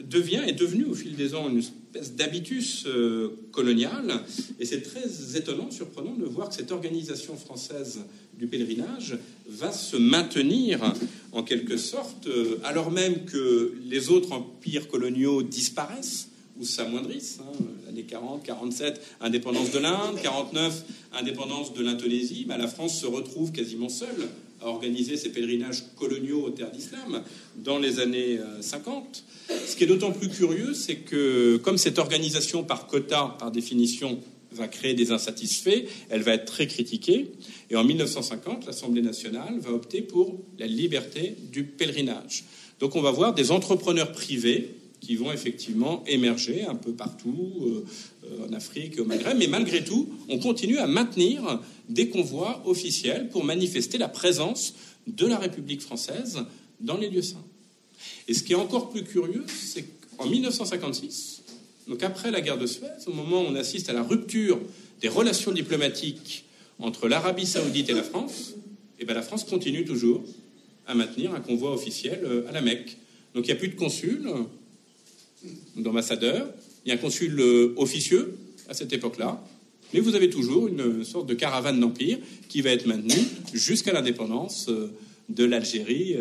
[0.08, 4.22] devient, est devenu au fil des ans une espèce d'habitus euh, colonial.
[4.58, 8.00] Et c'est très étonnant, surprenant de voir que cette organisation française
[8.38, 9.18] du pèlerinage
[9.48, 10.94] va se maintenir
[11.32, 16.28] en quelque sorte, euh, alors même que les autres empires coloniaux disparaissent
[16.58, 17.38] ou s'amoindrissent.
[17.40, 23.06] Hein, l'année 40, 47, indépendance de l'Inde, 49, indépendance de l'Indonésie, bah, la France se
[23.06, 24.28] retrouve quasiment seule
[24.60, 27.22] à organiser ses pèlerinages coloniaux aux terres d'islam
[27.56, 29.24] dans les années 50.
[29.50, 33.50] Euh, Ce qui est d'autant plus curieux, c'est que comme cette organisation par quota, par
[33.50, 34.20] définition,
[34.52, 37.32] va créer des insatisfaits, elle va être très critiquée.
[37.70, 42.44] Et en 1950, l'Assemblée nationale va opter pour la liberté du pèlerinage.
[42.80, 47.84] Donc on va voir des entrepreneurs privés qui vont effectivement émerger un peu partout, euh,
[48.24, 49.38] euh, en Afrique au Maghreb.
[49.38, 51.60] Mais malgré tout, on continue à maintenir
[51.90, 54.74] des convois officiels pour manifester la présence
[55.06, 56.38] de la République française
[56.80, 57.44] dans les lieux saints.
[58.28, 59.84] Et ce qui est encore plus curieux, c'est
[60.16, 61.42] qu'en 1956,
[61.88, 64.60] Donc après la guerre de Suez, au moment où on assiste à la rupture
[65.00, 66.44] des relations diplomatiques
[66.78, 68.54] entre l'Arabie saoudite et la France,
[69.00, 70.22] eh bien la France continue toujours
[70.86, 72.96] à maintenir un convoi officiel euh, à la Mecque.
[73.34, 74.28] Donc il n'y a plus de consul,
[75.76, 76.48] d'ambassadeur,
[76.84, 78.36] il y a un consul euh, officieux
[78.68, 79.42] à cette époque-là,
[79.92, 82.18] mais vous avez toujours une sorte de caravane d'empire
[82.48, 84.92] qui va être maintenue jusqu'à l'indépendance euh,
[85.28, 86.16] de l'Algérie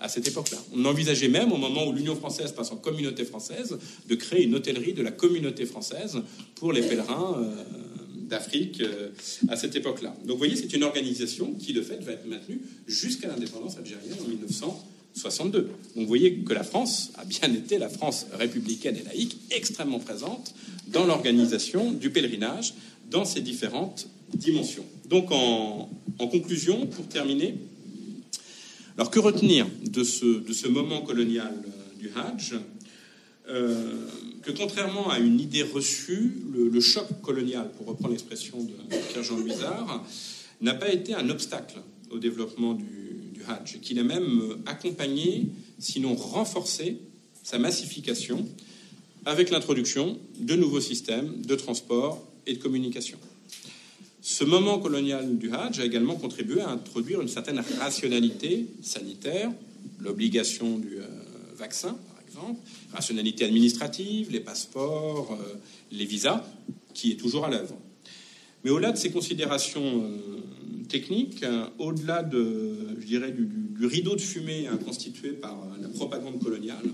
[0.00, 0.58] à cette époque-là.
[0.74, 3.78] On envisageait même, au moment où l'Union française passe en communauté française,
[4.08, 6.20] de créer une hôtellerie de la communauté française
[6.56, 7.48] pour les pèlerins
[8.30, 9.10] d'Afrique euh,
[9.48, 10.16] à cette époque-là.
[10.24, 14.16] Donc vous voyez, c'est une organisation qui, de fait, va être maintenue jusqu'à l'indépendance algérienne
[14.24, 15.60] en 1962.
[15.62, 19.98] Donc vous voyez que la France a bien été la France républicaine et laïque, extrêmement
[19.98, 20.54] présente
[20.86, 22.74] dans l'organisation du pèlerinage
[23.10, 24.84] dans ses différentes dimensions.
[25.08, 25.88] Donc en,
[26.18, 27.54] conclusion, pour terminer,
[28.96, 32.54] alors que retenir de ce, moment colonial euh, du Hajj?
[33.48, 34.06] Euh,
[34.42, 38.72] que contrairement à une idée reçue, le, choc colonial, pour reprendre l'expression de
[39.10, 40.04] Pierre-Jean Luisard,
[40.60, 41.80] n'a pas été un obstacle
[42.10, 42.84] au développement du,
[43.34, 46.98] du Hajj, qu'il a même accompagné, sinon renforcé,
[47.42, 48.46] sa massification
[49.24, 53.18] avec l'introduction de nouveaux systèmes de transport de communication.
[54.22, 59.50] Ce moment colonial du Hajj a également contribué à introduire une certaine rationalité sanitaire,
[60.00, 61.06] l'obligation du euh,
[61.56, 61.96] vaccin,
[62.92, 65.54] rationalité administrative, les passeports, euh,
[65.92, 66.44] les visas,
[66.94, 67.76] qui est toujours à l'œuvre.
[68.64, 70.40] Mais au-delà de ces considérations euh,
[70.90, 76.84] techniques, euh, au-delà du, rideau de fumée hein, constitué par la propagande coloniale,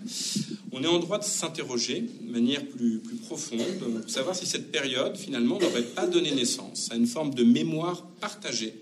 [0.70, 5.16] on est en droit de s'interroger de manière plus, profonde pour savoir si cette période,
[5.16, 8.74] finalement, n'aurait pas donné naissance à une forme de mémoire partagée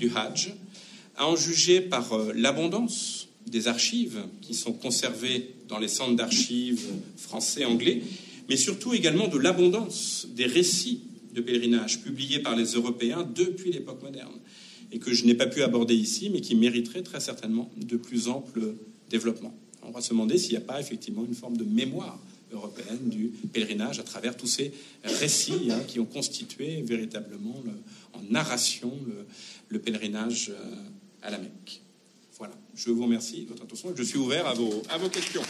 [0.00, 0.54] du Hajj,
[1.16, 7.64] à en juger par l'abondance des archives qui sont conservées dans les centres d'archives français,
[7.64, 8.02] anglais,
[8.48, 11.00] mais surtout également de l'abondance des récits
[11.36, 14.34] de pèlerinage publiés par les Européens depuis l'époque moderne,
[14.90, 18.28] et que je n'ai pas pu aborder ici, mais qui mériteraient très certainement de plus
[18.28, 18.74] ample
[19.10, 19.54] développement.
[19.82, 22.18] On va se demander s'il n'y a pas effectivement une forme de mémoire
[22.52, 24.72] européenne du pèlerinage à travers tous ces
[25.04, 27.62] récits hein, qui ont constitué véritablement
[28.14, 28.92] en narration
[29.68, 30.74] le pèlerinage euh,
[31.22, 31.82] à la Mecque.
[32.38, 35.42] Voilà, je vous remercie de votre attention je suis ouvert à vos, à vos questions.